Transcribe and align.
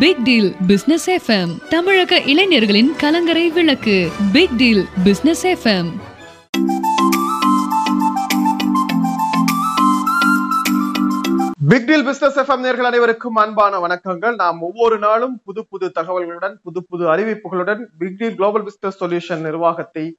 Big 0.00 0.20
deal 0.24 0.54
business 0.66 1.06
FM 1.10 1.52
தமிழக 1.68 2.18
இளைஞர்களின் 2.32 2.90
கலங்கரை 2.98 3.48
விளக்கு. 3.48 3.96
Big 4.32 4.54
deal 4.56 4.82
business 5.04 5.42
FM 5.46 5.90
big 11.68 11.86
deal 11.86 12.04
business 12.04 12.38
FM 12.38 12.64
நேர்கள் 12.66 12.88
அனைவருக்கும் 12.90 13.34
அன்பான 13.34 13.80
வணக்கங்கள். 13.86 14.34
நாம் 14.34 14.60
ஒவ்வொரு 14.60 14.98
நாளும் 14.98 15.40
புது 15.44 15.66
புது 15.70 15.92
தகவல்களுடன் 15.98 16.54
புது 16.62 16.82
புது 16.86 17.06
அறிவிப்புகளுடன் 17.14 17.84
big 17.98 18.18
deal 18.18 18.36
global 18.36 18.62
business 18.62 19.00
solution 19.04 19.44
நிர்வாகத்தை 19.48 20.16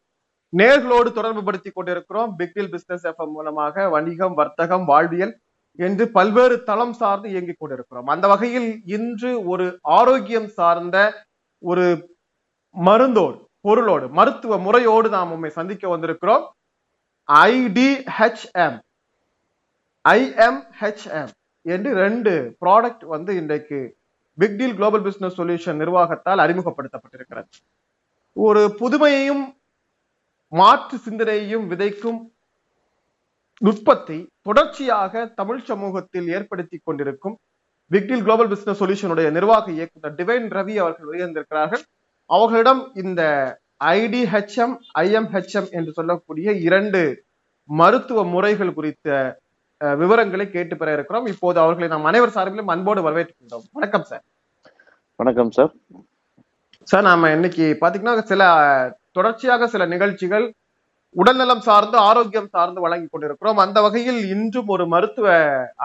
நேர்களோடு 0.57 1.11
தொடர்பு 1.11 1.43
படுத்திக் 1.43 1.75
கொண்டிருக்கிறோம் 1.75 2.35
பிக் 2.35 2.53
டீல் 2.53 2.69
பிசினஸ் 2.69 3.07
எஃப்எம் 3.07 3.31
மூலமாக 3.31 3.89
வணிகம் 3.89 4.33
வர்த்தகம் 4.33 4.85
வாழ்வியல் 4.85 5.33
என்று 5.75 6.11
பல்வேறு 6.11 6.63
தளம் 6.63 6.93
சார்ந்து 6.93 7.29
இயங்கிக் 7.29 7.59
கொண்டிருக்கிறோம். 7.59 8.07
அந்த 8.07 8.27
வகையில் 8.27 8.81
இன்று 8.85 9.45
ஒரு 9.45 9.79
ஆரோக்கியம் 9.81 10.47
சார்ந்த 10.47 11.25
ஒரு 11.59 12.15
மருந்தோடு 12.75 13.49
பொருளோடு 13.61 14.09
மருத்துவ 14.09 14.57
முறையோடு 14.57 15.09
நாம் 15.09 15.31
உண்மை 15.31 15.49
சந்திக்க 15.49 15.97
வந்திருக்கிறோம். 15.97 16.47
ஐடிஹெச்எம் 17.33 18.79
ஐஎம்ஹெச்எம் 20.09 21.29
என்று 21.61 21.93
ரெண்டு 21.93 22.57
ப்ராடக்ட் 22.65 23.05
வந்து 23.05 23.35
இன்றைக்கு 23.35 23.95
big 24.33 24.57
deal 24.57 24.75
global 24.75 25.01
business 25.01 25.41
solution 25.41 25.81
நிர்வாகத்தால் 25.81 26.43
அறிமுகப்படுத்தப்பட்டிருக்கிறது. 26.45 27.49
ஒரு 28.33 28.75
புதுமையையும் 28.79 29.55
மாற்று 30.47 30.97
சிந்தனையையும் 30.97 31.69
விதைக்கும் 31.69 32.30
நுட்பத்தை 33.61 34.17
தொடர்ச்சியாக 34.41 35.23
தமிழ் 35.39 35.65
சமூகத்தில் 35.69 36.27
ஏற்படுத்தி 36.35 36.77
கொண்டிருக்கும் 36.83 37.35
பிக் 37.91 38.07
டீல் 38.09 38.23
குளோபல் 38.25 38.49
பிசினஸ் 38.51 38.81
சொல்யூஷனுடைய 38.81 39.27
நிர்வாக 39.31 39.65
இயக்குனர் 39.71 40.15
டிவைன் 40.19 40.47
ரவி 40.57 40.75
அவர்கள் 40.83 41.09
உயர்ந்திருக்கிறார்கள் 41.13 41.83
அவர்களிடம் 42.29 42.81
இந்த 43.03 43.21
ஐடிஹெச்எம் 43.95 44.73
ஐஎம்ஹெச்எம் 45.03 45.69
என்று 45.77 45.91
சொல்லக்கூடிய 45.99 46.51
இரண்டு 46.67 47.01
மருத்துவ 47.69 48.23
முறைகள் 48.33 48.75
குறித்த 48.77 49.09
விவரங்களை 49.81 50.45
கேட்டு 50.49 50.75
பெற 50.77 50.89
இருக்கிறோம். 50.93 51.25
இப்போது 51.25 51.57
அவர்களை 51.59 51.87
நாம் 51.93 52.09
அனைவர் 52.09 52.33
சார்பிலும் 52.35 52.71
அன்போடு 52.73 53.01
வரவேற்றுக்கின்றோம் 53.07 53.65
வணக்கம் 53.77 54.07
சார். 54.09 54.23
வணக்கம் 55.19 55.51
சார். 55.51 55.71
சார் 56.87 57.07
நாம 57.09 57.31
இன்னைக்கு 57.37 57.65
பாத்தீங்கன்னா 57.81 58.15
சில 58.31 58.43
தொடர்ச்சியாக 59.17 59.67
சில 59.67 59.85
நிகழ்ச்சிகள் 59.85 60.45
உடல்நலம் 61.19 61.63
சார்ந்து 61.67 61.97
ஆரோக்கியம் 62.09 62.51
சார்ந்து 62.55 62.79
வழங்கி 62.85 63.07
கொண்டிருக்கிறோம். 63.09 63.57
அந்த 63.63 63.77
வகையில் 63.85 64.19
இன்றும் 64.35 64.69
ஒரு 64.75 64.83
மருத்துவ 64.93 65.27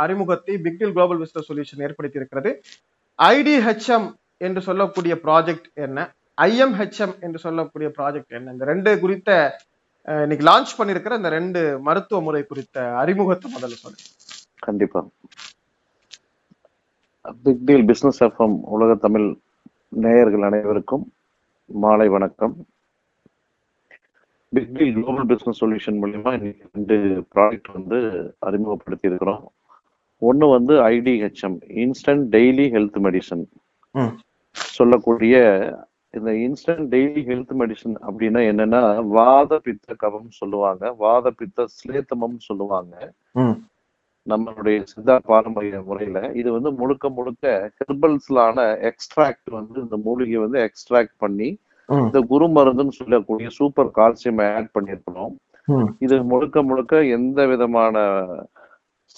அறிமுகத்தை 0.02 0.54
பிக்டில் 0.66 0.92
குளோபல் 0.96 1.20
பிசினஸ் 1.22 1.48
சொல்யூஷன் 1.50 1.82
ஏற்படுத்தி 1.86 2.20
இருக்கிறது 2.20 2.50
ஐடிஹெச்எம் 3.18 4.06
என்று 4.46 4.60
சொல்லக்கூடிய 4.68 5.14
ப்ராஜெக்ட் 5.24 5.68
என்ன? 5.86 5.98
ஐஎம்ஹெச்எம் 6.48 7.14
என்று 7.26 7.38
சொல்லக்கூடிய 7.46 7.88
ப்ராஜெக்ட் 7.98 8.36
என்ன? 8.38 8.52
இந்த 8.54 8.64
ரெண்டு 8.72 8.90
குறித்த 9.04 9.30
இன்னைக்கு 10.22 10.44
லான்ச் 10.48 10.76
பண்ணிருக்கிற 10.78 11.16
இந்த 11.20 11.30
ரெண்டு 11.38 11.60
மருத்துவ 11.86 12.20
முறை 12.26 12.42
குறித்த 12.50 12.76
அறிமுகத்தை 13.02 13.48
முதல்ல 13.54 13.76
சொல்லுங்க. 13.82 14.04
கண்டிப்பா. 14.66 15.00
பிக் 17.44 17.64
டீல் 17.68 17.86
பிசினஸ் 17.90 18.22
எஃப்எம் 18.24 18.56
உலக 18.76 18.94
தமிழ் 19.06 19.26
நேயர்கள் 20.04 20.48
அனைவருக்கும் 20.50 21.04
மாலை 21.84 22.08
வணக்கம். 22.16 22.54
Big 24.52 24.72
deal 24.72 24.94
global 24.94 25.26
business 25.26 25.60
solution 25.62 25.96
மூலியமா 26.02 26.30
இன்னைக்கு 26.36 26.68
ரெண்டு 26.72 26.96
ப்ராடக்ட் 27.34 27.68
வந்து 27.72 27.98
அறிமுகப்படுத்தி 28.38 29.08
இருக்கிறோம் 29.08 29.42
ஒன்று 30.22 30.46
வந்து 30.48 30.74
IDHM 30.94 31.56
instant 31.82 32.24
daily 32.34 32.66
health 32.74 32.98
medicine. 33.06 33.42
சொல்லக்கூடிய 34.50 35.36
இந்த 36.10 36.30
இன்ஸ்டன்ட் 36.44 36.86
டெய்லி 36.94 37.22
ஹெல்த் 37.30 37.52
மெடிசன் 37.60 37.96
அப்படின்னா 38.08 38.42
என்னன்னா 38.50 38.82
வாத 39.18 39.58
பித்த 39.58 39.96
கபம் 40.02 40.30
சொல்லுவாங்க 40.40 40.92
வாத 41.04 41.30
பித்த 41.30 41.66
ஸ்லேத்தமம் 41.76 42.38
சொல்லுவாங்க. 42.48 42.94
நம்மளுடைய 44.26 44.78
சித்தா 44.92 45.14
பாரம்பரிய 45.32 45.80
முறையில 45.88 46.18
இது 46.40 46.48
வந்து 46.52 46.70
முழுக்க 46.80 47.08
முழுக்க 47.18 47.72
ஹெர்பல்ஸ்லான 47.80 48.58
எக்ஸ்ட்ராக்ட் 48.90 49.50
வந்து 49.58 49.76
இந்த 49.84 49.96
மூலிகை 50.06 50.40
வந்து 50.46 50.60
எக்ஸ்ட்ராக்ட் 50.68 51.16
பண்ணி. 51.24 51.50
இந்த 51.88 52.18
குரு 52.30 52.46
மருந்துன்னு 52.56 52.98
சொல்லக்கூடிய 53.00 53.48
சூப்பர் 53.58 53.90
கால்சியம் 53.98 54.40
ஆட் 54.46 54.70
பண்ணியிருக்கணும். 54.76 55.34
இது 56.04 56.16
முழுக்க 56.32 56.56
முழுக்க 56.70 56.94
எந்த 57.16 57.38
விதமான 57.52 57.96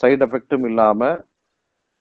சைடு 0.00 0.24
எஃபெக்டும் 0.26 0.66
இல்லாம 0.70 1.00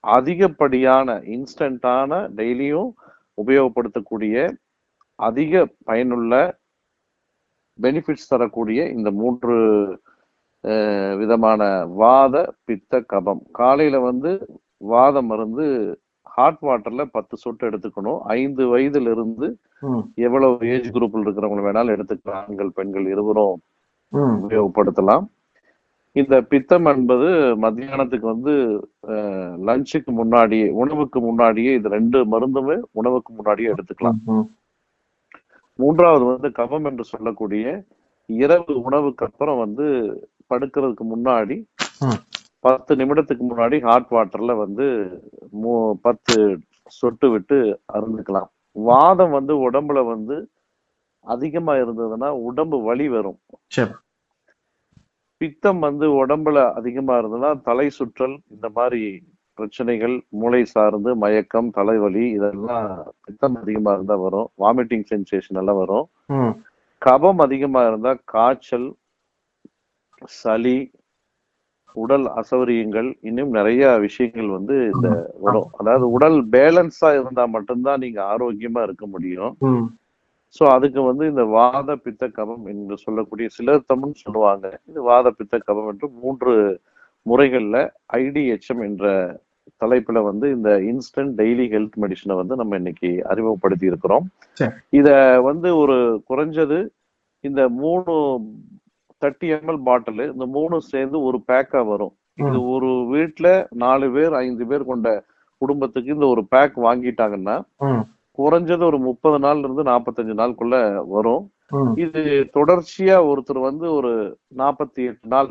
அதிகப்படியான 0.04 1.16
இன்ஸ்டன்டான 1.36 2.20
டெய்லியும் 2.38 2.92
உபயோகப்படுத்தக்கூடிய 3.38 4.36
அதிக 5.20 5.54
பயனுள்ள 5.88 6.34
பெனிஃபிட்ஸ் 7.80 8.30
தரக்கூடிய 8.32 8.80
இந்த 8.96 9.10
மூன்று 9.22 9.56
விதமான 11.22 11.62
வாத 12.02 12.36
பித்த 12.68 13.02
கபம் 13.12 13.44
காலையில 13.60 13.98
வந்து 14.10 14.32
வாத 14.92 15.22
மருந்து 15.22 15.66
ஹாட் 16.36 16.62
வாட்டர்ல 16.68 17.04
பத்து 17.16 17.36
சொட்டு 17.44 17.64
எடுத்துக்கணும் 17.70 18.20
ஐந்து 18.40 18.64
வயதுல 18.74 19.12
இருந்து. 19.16 19.48
எவ்வளவு 20.26 20.68
ஏஜ் 20.74 20.90
குரூப்ல 20.96 21.24
இருக்கிறவங்க 21.26 21.64
வேணாலும் 21.68 21.96
எடுத்துக்கலாம் 21.96 22.44
ஆண்கள் 22.44 22.76
பெண்கள் 22.78 23.08
இருவரும். 23.14 23.60
உபயோகப்படுத்தலாம் 24.44 25.26
இந்த 26.20 26.36
பித்தம் 26.52 26.88
என்பது 26.92 27.28
மத்தியானத்துக்கு 27.64 28.28
வந்து 28.34 28.54
லஞ்சுக்கு 29.68 30.12
முன்னாடியே 30.20 30.68
உணவுக்கு 30.84 31.20
முன்னாடியே 31.26 31.72
இது 31.80 31.88
ரெண்டு 31.98 32.20
மருந்துமே 32.34 32.78
உணவுக்கு 33.00 33.32
முன்னாடியே 33.40 33.72
எடுத்துக்கலாம். 33.74 34.20
மூன்றாவது 35.80 36.24
வந்து 36.32 36.50
கபம் 36.60 36.88
என்று 36.92 37.04
சொல்லக்கூடிய 37.14 37.66
இரவு 38.30 38.74
உணவுக்கு 38.88 39.26
அப்புறம் 39.28 39.62
வந்து 39.64 39.86
படுக்கிறதுக்கு 40.52 41.06
முன்னாடி. 41.14 41.58
பத்து 42.60 42.96
நிமிடத்துக்கு 42.96 43.44
முன்னாடி 43.50 43.82
ஹாட் 43.82 44.08
வாட்டர்ல 44.12 44.58
வந்து 44.58 44.84
மூ- 45.64 45.94
பத்து 45.94 46.60
சொட்டு 46.86 47.30
விட்டு 47.30 47.80
அருந்துக்கலாம். 47.94 48.48
வாதம் 48.72 49.32
வந்து 49.32 49.72
உடம்புல 49.72 50.06
வந்து 50.06 50.50
அதிகமா 51.20 51.74
இருந்ததுன்னா 51.74 52.30
உடம்பு 52.30 52.82
வலி 52.82 53.10
வரும். 53.10 53.40
பித்தம் 55.38 55.80
வந்து 55.80 56.26
உடம்புல 56.26 56.74
அதிகமா 56.74 57.18
இருந்ததுன்னா 57.18 57.62
தலை 57.62 57.90
சுற்றல் 57.90 58.38
இந்த 58.48 58.70
மாதிரி 58.70 59.24
பிரச்சனைகள் 59.54 60.26
மூளை 60.30 60.66
சார்ந்து 60.66 61.16
மயக்கம் 61.16 61.70
தலைவலி 61.70 62.30
இதெல்லாம் 62.30 63.14
பித்தம் 63.24 63.56
அதிகமா 63.56 63.94
இருந்தா 63.94 64.16
வரும். 64.16 64.50
வாமிட்டிங் 64.58 65.04
சென்சேஷன் 65.10 65.58
எல்லாம் 65.58 65.78
வரும். 65.78 66.10
கபம் 67.06 67.36
அதிகமா 67.38 67.88
இருந்தா 67.88 68.18
காய்ச்சல் 68.26 68.96
சளி 70.24 70.92
உடல் 71.96 72.26
அசௌகரியங்கள் 72.40 73.08
இன்னும் 73.30 73.52
நிறைய 73.58 73.84
விஷயங்கள் 74.06 74.50
வந்து 74.56 74.76
இந்த 74.94 75.08
வரும். 75.46 75.70
அதாவது 75.80 76.06
உடல் 76.16 76.38
பேலன்ஸா 76.56 77.10
இருந்தா 77.20 77.46
மட்டும்தான் 77.56 78.04
நீங்க 78.04 78.20
ஆரோக்கியமா 78.34 78.82
இருக்க 78.88 79.06
முடியும். 79.14 79.54
சோ 80.56 80.64
அதுக்கு 80.76 81.02
வந்து 81.08 81.24
இந்த 81.32 81.44
வாத 81.58 81.96
பித்த 82.04 82.30
கபம் 82.38 82.66
என்று 82.74 82.98
சொல்லக்கூடிய 83.06 83.48
சிலர்த்தம்னு 83.58 84.22
சொல்லுவாங்க. 84.26 84.68
இது 84.90 85.00
வாத 85.12 85.32
பித்த 85.40 85.56
கபம் 85.68 85.90
என்று 85.94 86.08
மூன்று 86.22 86.54
முறைகள்ல 87.26 87.78
ஐடிஹெச்எம் 88.22 88.84
என்ற 88.88 89.06
தலைப்புல 89.82 90.22
வந்து 90.30 90.48
இந்த 90.58 90.70
இன்ஸ்டன்ட் 90.92 91.34
டெய்லி 91.40 91.66
ஹெல்த் 91.74 91.98
மெடிசனை 92.04 92.36
வந்து 92.42 92.56
நம்ம 92.62 92.78
இன்னைக்கு 92.82 93.10
அறிமுகப்படுத்தி 93.32 93.86
இருக்கிறோம். 93.92 94.26
இத 95.00 95.10
வந்து 95.50 95.70
ஒரு 95.82 95.98
குறைஞ்சது 96.30 96.80
இந்த 97.44 97.62
மூணு 97.82 98.14
தேர்ட்டி 99.22 99.48
எம்எல் 99.56 99.82
பாட்டில் 99.84 100.24
இந்த 100.34 100.46
மூணு 100.56 100.82
சேர்ந்து 100.92 101.18
ஒரு 101.22 101.38
பேக்கா 101.48 101.82
வரும் 101.92 102.14
இது 102.42 102.58
ஒரு 102.74 102.90
வீட்ல 103.14 103.48
நாலு 103.84 104.08
பேர் 104.12 104.34
ஐந்து 104.42 104.66
பேர் 104.68 104.84
கொண்ட 104.84 105.10
குடும்பத்துக்கு 105.62 106.14
இந்த 106.14 106.26
ஒரு 106.28 106.42
பேக் 106.48 106.76
வாங்கிட்டாங்கன்னா. 106.88 107.56
குறைஞ்சது 108.38 108.84
ஒரு 108.84 108.98
முப்பது 109.00 109.38
நாள்ல 109.46 109.66
இருந்து 109.68 109.84
நாற்பத்தஞ்சு 109.84 110.34
நாளுக்குள்ள 110.42 110.76
வரும். 111.16 111.44
இது 112.04 112.22
தொடர்ச்சியா 112.58 113.16
ஒருத்தர் 113.30 113.60
வந்து 113.70 113.86
ஒரு 113.94 114.12
நாற்பத்தி 114.58 115.02
எட்டு 115.10 115.28
நாள். 115.28 115.50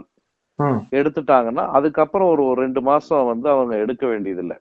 எடுத்துட்டாங்கன்னா 0.99 1.65
அதுக்கப்புறம் 1.79 2.31
ஒரு 2.35 2.45
ரெண்டு 2.63 2.81
மாசம் 2.83 3.31
வந்து 3.33 3.49
அவங்க 3.51 3.75
எடுக்க 3.85 4.05
வேண்டியதில்லை 4.07 4.57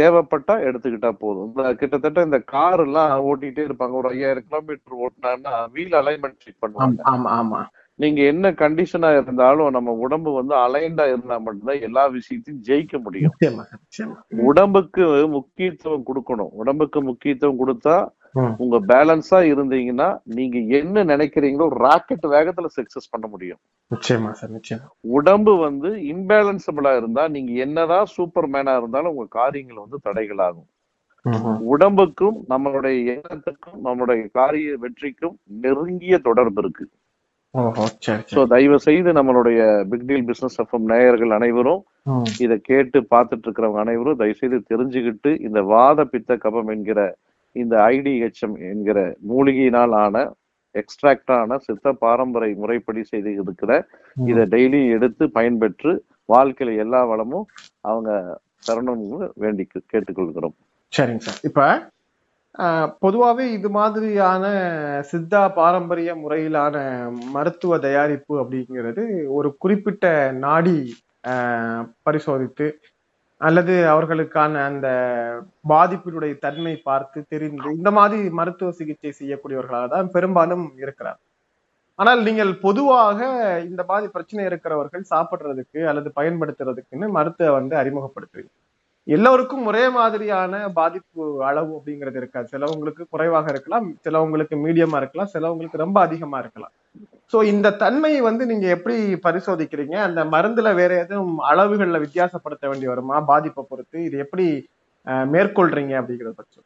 தேவைப்பட்டா 0.00 0.54
எடுத்துக்கிட்டா 0.68 1.10
போதும். 1.18 1.52
இந்த 1.56 1.74
கிட்டத்தட்ட 1.74 2.22
இந்த 2.22 2.38
கார் 2.54 2.80
எல்லாம் 2.80 3.12
ஓட்டிட்டே 3.28 3.62
இருப்பாங்க. 3.68 3.94
ஒரு 4.00 4.08
ஐயாயிரம் 4.08 4.46
கிலோமீட்டர் 4.48 5.00
ஓட்டினாங்கன்னா 5.06 5.54
வீல் 5.72 5.96
அலைன்மெண்ட் 6.00 6.42
செக் 6.44 6.62
பண்ணுவாங்க. 6.62 7.00
ஆமா 7.12 7.30
ஆமா 7.40 7.60
நீங்க 8.02 8.20
என்ன 8.22 8.46
கண்டிஷனா 8.50 9.08
இருந்தாலும் 9.16 9.70
நம்ம 9.70 9.90
உடம்பு 10.04 10.30
வந்து 10.32 10.54
அலைன்டா 10.54 11.04
இருந்தா 11.12 11.36
மட்டும்தான் 11.38 11.84
எல்லா 11.88 12.04
விஷயத்தையும் 12.06 12.62
ஜெயிக்க 12.68 13.00
முடியும். 13.02 13.34
உடம்புக்கு 14.50 15.28
முக்கியத்துவம் 15.36 16.06
கொடுக்கணும். 16.08 16.52
உடம்புக்கு 16.62 17.02
முக்கியத்துவம் 17.02 17.60
கொடுத்தா. 17.62 17.96
உங்க 18.62 18.76
பேலன்ஸா 18.90 19.38
இருந்தீங்கன்னா 19.50 20.08
நீங்க 20.36 20.58
என்ன 20.78 21.04
நினைக்கிறீங்களோ 21.04 21.66
ராக்கெட் 21.84 22.26
வேகத்துல 22.34 22.68
சக்சஸ் 22.78 23.10
பண்ண 23.10 23.26
முடியும். 23.26 23.60
நிச்சயமா 23.90 24.30
சார் 24.38 24.52
நிச்சயமா. 24.56 24.88
உடம்பு 25.16 25.52
வந்து 25.56 25.90
இம்பேலன்சபிளா 26.12 26.92
இருந்தா 26.96 27.24
நீங்க 27.28 27.52
என்னதான் 27.64 28.10
சூப்பர் 28.14 28.48
மேனா 28.48 28.74
இருந்தாலும் 28.76 29.12
உங்க 29.14 29.26
காரியங்கள் 29.40 29.84
வந்து 29.84 29.98
தடைகளாகும். 30.08 30.68
உடம்புக்கும் 31.72 32.38
நம்மளுடைய 32.48 32.96
எண்ணத்துக்கும் 33.14 33.78
நம்மளுடைய 33.84 34.22
காரிய 34.38 34.76
வெற்றிக்கும் 34.82 35.36
நெருங்கிய 35.64 36.18
தொடர்பு 36.28 36.60
இருக்கு. 36.62 36.86
தயவு 38.52 38.78
செய்து 38.86 39.10
நம்மளுடைய 39.12 39.60
பிக் 39.90 40.06
டீல் 40.06 40.26
பிசினஸ் 40.30 40.58
எஃப்எம் 40.62 40.88
நேயர்கள் 40.92 41.34
அனைவரும். 41.38 41.82
இதை 42.44 42.56
கேட்டு 42.70 43.00
பார்த்துட்டு 43.14 43.46
இருக்கிறவங்க 43.46 43.82
அனைவரும் 43.84 44.18
தயவு 44.22 44.40
செய்து 44.40 44.58
தெரிஞ்சுக்கிட்டு 44.72 45.32
இந்த 45.48 45.62
வாத 45.74 46.04
பித்த 46.14 46.38
கபம் 46.44 46.72
என்கிற 46.76 47.00
இந்த 47.56 47.74
ஐடிஹெச்எம் 47.92 48.56
என்கிற 48.68 48.98
மூலிகையினால் 49.28 49.94
ஆன 50.00 50.16
எக்ஸ்ட்ராக்டான 50.74 51.58
சித்த 51.64 51.86
பாரம்பரிய 52.00 52.54
முறைப்படி 52.60 53.02
செய்து 53.10 53.30
இருக்கிற. 53.40 53.70
இதை 54.26 54.44
டெய்லி 54.54 54.80
எடுத்து 54.96 55.24
பயன்பெற்று 55.34 55.92
வாழ்க்கையில 56.28 56.76
எல்லா 56.82 57.00
வளமும் 57.10 57.46
அவங்க 57.84 58.10
தரணும்னு 58.68 59.28
வேண்டி 59.42 59.64
கேட்டுக்கொள்கிறோம் 59.92 60.56
சரிங்க 60.92 61.22
சார் 61.26 61.40
இப்ப 61.44 61.60
ஆஹ், 62.54 62.88
பொதுவாவே 63.00 63.44
இது 63.54 63.68
மாதிரியான 63.72 64.44
சித்தா 65.08 65.40
பாரம்பரிய 65.56 66.10
முறையிலான 66.16 66.74
மருத்துவ 67.32 67.78
தயாரிப்பு 67.80 68.34
அப்படிங்கிறது 68.42 69.04
ஒரு 69.36 69.48
குறிப்பிட்ட 69.62 70.06
நாடி 70.44 70.76
ஆஹ், 71.24 71.82
பரிசோதித்து 72.02 72.66
அல்லது 73.46 73.74
அவர்களுக்கான 73.92 74.60
அந்த 74.70 74.88
பாதிப்பினுடைய 75.72 76.34
தன்மை 76.44 76.74
பார்த்து 76.88 77.18
தெரிந்து 77.32 77.68
இந்த 77.78 77.90
மாதிரி 77.98 78.22
மருத்துவ 78.38 78.72
சிகிச்சை 78.78 79.12
செய்யக்கூடியவர்களாக 79.20 79.88
தான் 79.94 80.12
பெரும்பாலும் 80.16 80.66
இருக்கிறார். 80.84 81.18
ஆனால் 81.98 82.20
நீங்கள் 82.28 82.52
பொதுவாக 82.66 83.18
இந்த 83.70 83.82
மாதிரி 83.90 84.06
பிரச்சனை 84.14 84.44
இருக்கிறவர்கள் 84.50 85.10
சாப்பிடுறதுக்கு 85.12 85.80
அல்லது 85.90 86.10
பயன்படுத்துறதுக்குன்னு 86.20 87.08
மருத்துவ 87.18 87.50
வந்து 87.58 87.74
அறிமுகப்படுத்துவீங்க. 87.82 88.52
எல்லோருக்கும் 89.16 89.66
ஒரே 89.70 89.84
மாதிரியான 89.98 90.60
பாதிப்பு 90.78 91.24
அளவு 91.48 91.70
அப்படிங்கிறது 91.78 92.18
இருக்காது. 92.22 92.46
சிலவங்களுக்கு 92.54 93.04
குறைவாக 93.14 93.48
இருக்கலாம் 93.54 93.88
சிலவங்களுக்கு 94.06 94.56
மீடியமா 94.64 94.98
இருக்கலாம் 95.02 95.32
சிலவங்களுக்கு 95.34 95.84
ரொம்ப 95.84 95.98
அதிகமா 96.06 96.38
இருக்கலாம். 96.44 96.74
சோ 97.34 97.40
இந்த 97.52 97.68
தன்மையை 97.82 98.18
வந்து 98.26 98.44
நீங்க 98.50 98.66
எப்படி 98.74 98.96
பரிசோதிக்கிறீங்க? 99.24 99.96
அந்த 100.08 100.20
மருந்துல 100.34 100.68
வேற 100.80 100.92
எதுவும் 101.04 101.36
அளவுகள்ல 101.50 101.98
வித்தியாசப்படுத்த 102.02 102.64
வேண்டி 102.70 102.86
வருமா? 102.90 103.16
பாதிப்பை 103.30 103.62
பொறுத்து 103.70 103.98
இது 104.08 104.16
எப்படி 104.24 104.46
மேற்கொள்றீங்க 105.32 105.94
அப்படிங்கறத 106.00 106.34
பற்றி 106.36 106.60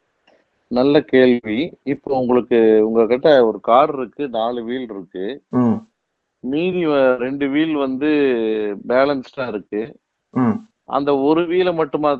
நல்ல 0.71 0.95
கேள்வி. 1.13 1.59
இப்போ 1.93 2.09
உங்களுக்கு 2.21 2.57
உங்ககிட்ட 2.87 3.29
ஒரு 3.47 3.59
கார் 3.69 3.91
இருக்கு 3.97 4.23
நாலு 4.35 4.59
வீல் 4.67 4.89
இருக்கு. 4.95 5.25
மீதி 6.43 6.81
ரெண்டு 7.23 7.45
வீல் 7.55 7.73
வந்து 7.85 8.09
பேலன்ஸ்டா 8.91 9.45
இருக்கு. 9.53 9.81
அந்த 10.97 11.09
ஒரு 11.29 11.41
வீலை 11.53 11.73
மட்டுமா 11.79 12.11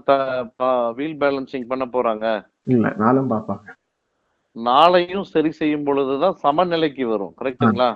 வீல் 1.00 1.16
பேலன்சிங் 1.24 1.70
பண்ண 1.74 1.86
போறாங்க? 1.94 2.26
இல்ல 2.76 2.94
நானும் 3.04 3.32
பாப்பாங்க. 3.34 3.68
நாளையும் 4.56 5.26
சரி 5.32 5.52
செய்யும் 5.58 5.86
பொழுதுதான் 5.88 6.38
சமநிலைக்கு 6.44 7.06
வரும். 7.12 7.34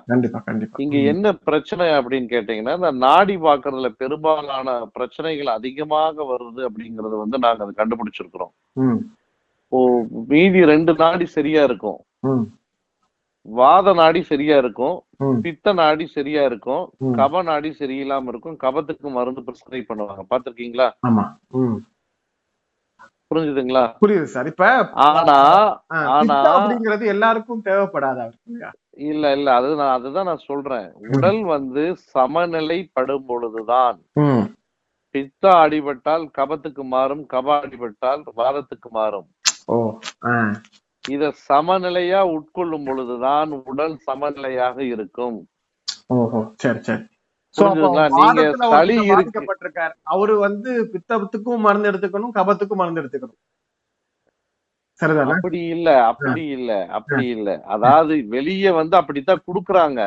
கண்டிப்பா 0.09 0.41
இங்க 0.83 0.97
என்ன 1.11 1.33
பிரச்சனை 1.49 1.85
அப்படின்னு 1.97 2.27
கேட்டீங்கன்னா 2.33 2.75
இந்த 2.79 2.91
நாடி 3.05 3.35
பாக்குறதுல 3.47 3.89
பெரும்பாலான 4.01 4.75
பிரச்சனைகள் 4.97 5.49
அதிகமாக 5.57 6.25
வருது 6.31 6.61
அப்படிங்கறத 6.69 7.13
வந்து 7.23 7.39
நாங்க 7.45 7.63
அதை 7.65 7.73
கண்டுபிடிச்சிருக்கிறோம். 7.81 8.53
ஓ 9.71 9.79
மீதி 10.33 10.61
ரெண்டு 10.73 10.93
நாடி 11.03 11.27
சரியா 11.37 11.63
இருக்கும். 11.69 11.99
வாத 13.45 13.93
நாடி 14.01 14.21
சரியா 14.31 14.57
இருக்கும். 14.63 14.97
பித்த 15.45 15.73
நாடி 15.79 16.05
சரியா 16.17 16.43
இருக்கும். 16.49 16.83
கப 17.19 17.41
நாடி 17.49 17.69
சரியில்லாம 17.79 18.29
இருக்கும். 18.31 18.59
கபத்துக்கு 18.65 19.09
மருந்து 19.17 19.41
பிரிஸ்கிரைப் 19.47 19.89
பண்ணுவாங்க. 19.89 20.23
பாத்திருக்கீங்களா 20.33 20.87
புரிஞ்சுதுங்களா? 23.33 23.93
புரியுது 24.07 24.23
சார். 24.23 24.45
இப்ப 24.45 24.89
ஆனா 24.89 25.81
ஆனா- 25.89 26.21
அப்படிங்கிறது 26.31 27.05
எல்லாருக்கும் 27.05 27.61
தேவைப்படாதா? 27.65 28.31
இல்ல 28.89 29.31
இல்ல. 29.31 29.53
அது 29.53 29.75
நான் 29.75 29.99
அதுதான் 29.99 30.25
நான் 30.25 30.39
சொல்றேன். 30.45 30.91
உடல் 31.13 31.43
வந்து 31.43 31.95
சமநிலைப்படும் 32.13 33.25
பொழுதுதான் 33.27 34.01
பித்த 35.11 35.49
அடிபட்டால் 35.49 36.29
கபத்துக்கு 36.37 36.83
மாறும் 36.83 37.27
கப 37.33 37.59
அடிபட்டால் 37.59 38.23
வாதத்துக்கு 38.37 38.89
மாறும். 38.89 39.27
இத 41.09 41.33
சமநிலையா 41.49 42.29
உட்கொள்ளும் 42.29 42.85
பொழுதுதான் 42.85 43.61
உடல் 43.63 43.97
சமநிலையாக 44.11 44.79
இருக்கும். 44.79 45.47
பாதிக்கப்பட்டிருக்கார். 49.09 49.93
அவரு 50.13 50.37
வந்து 50.37 50.71
பித்தத்துக்கும் 50.93 51.59
மருந்து 51.59 51.91
எடுத்துக்கணும் 51.91 52.35
கபத்துக்கும் 52.35 52.75
மருந்து 52.75 53.01
எடுத்துக்கணும். 53.01 53.39
அப்படி 55.33 55.59
இல்ல 55.67 55.89
அப்படி 56.05 56.45
இல்ல 56.47 56.71
அப்படி 56.89 57.25
இல்ல. 57.27 57.49
அதாவது 57.65 58.27
வெளியே 58.27 58.71
வந்து 58.71 58.97
அப்படித்தான் 58.97 59.43
குடுக்குறாங்க. 59.47 60.01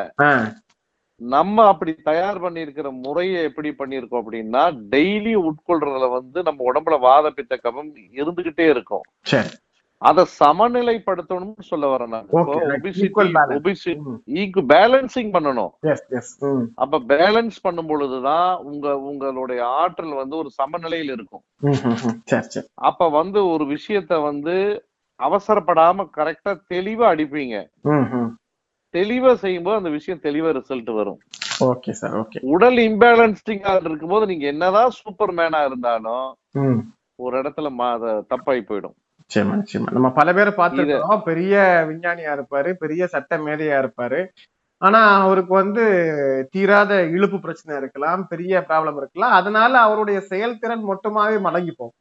நம்ம 1.21 1.65
அப்படி 1.67 1.93
தயார் 2.03 2.41
பண்ணியிருக்கிற 2.41 2.91
முறையை 3.03 3.43
எப்படி 3.43 3.69
பண்ணியிருக்கோம் 3.71 4.21
அப்படின்னா 4.23 4.63
டெய்லி 4.91 5.35
உட்கொள்றதுல 5.47 6.11
வந்து 6.11 6.43
நம்ம 6.43 6.65
உடம்புல 6.71 6.99
வாத 6.99 7.31
பித்த 7.31 7.59
கபம் 7.63 7.89
இருந்துகிட்டே 8.13 8.67
இருக்கும். 8.69 9.05
அத 10.01 10.25
சமநிலைப்படுத்தணும்னு 10.39 11.63
சொல்ல 11.69 11.85
வரேன் 11.91 12.11
பேலன்சிங் 14.73 15.31
பண்ணணும். 15.35 15.71
அப்ப 16.83 16.99
பேலன்ஸ் 17.13 17.57
பண்ணும் 17.65 17.89
பொழுதுதான் 17.91 18.51
உங்க 18.71 18.85
உங்களுடைய 19.09 19.61
ஆற்றல் 19.81 20.13
வந்து 20.21 20.35
ஒரு 20.41 20.51
சமநிலையில் 20.59 21.11
இருக்கும். 21.15 21.43
அப்ப 22.89 23.09
வந்து 23.19 23.41
ஒரு 23.53 23.65
விஷயத்த 23.75 24.21
வந்து 24.29 24.55
அவசரப்படாம 25.19 26.05
கரெக்டா 26.19 26.53
தெளிவா 26.73 27.05
அடிப்பீங்க. 27.13 27.55
தெளிவா 28.93 29.31
செய்யும்போது 29.45 29.79
அந்த 29.79 29.91
விஷயம் 29.97 30.23
தெளிவா 30.27 30.51
ரிசல்ட் 30.59 30.91
வரும். 30.99 31.19
ஓகே 31.71 31.91
சார் 32.01 32.15
ஓகே 32.21 32.43
உடல் 32.53 32.79
இம்பேலன்ஸ்டிங்கா 32.89 33.73
இருக்கும்போது 33.89 34.25
நீங்க 34.31 34.45
என்னதான் 34.53 34.95
சூப்பர் 34.99 35.33
மேனா 35.39 35.59
இருந்தாலும் 35.69 36.27
ஒரு 37.25 37.33
இடத்துல 37.41 37.67
தப்பாகி 38.31 38.63
போயிடும். 38.69 38.97
நிச்சயமா 39.27 39.55
நிச்சயமா. 39.59 39.89
நம்ம 39.95 40.09
பல 40.17 40.33
பேரை 40.33 40.51
பார்த்திருக்கோம் 40.57 41.23
பெரிய 41.25 41.53
விஞ்ஞானியா 41.87 42.31
இருப்பாரு 42.35 42.69
பெரிய 42.83 43.07
சட்ட 43.13 43.37
மேதையா 43.45 43.77
இருப்பாரு. 43.81 44.19
ஆனா 44.81 44.99
அவருக்கு 45.23 45.53
வந்து 45.53 45.83
தீராத 46.53 46.91
இழுப்பு 47.15 47.37
பிரச்சனை 47.39 47.73
இருக்கலாம் 47.81 48.21
பெரிய 48.31 48.59
ப்ராப்ளம் 48.69 48.99
இருக்கலாம். 49.01 49.33
அதனால 49.39 49.73
அவருடைய 49.79 50.19
செயல்திறன் 50.31 50.83
மொத்தமாவே 50.89 51.37
மடங்கி 51.47 51.73
போகும். 51.73 51.97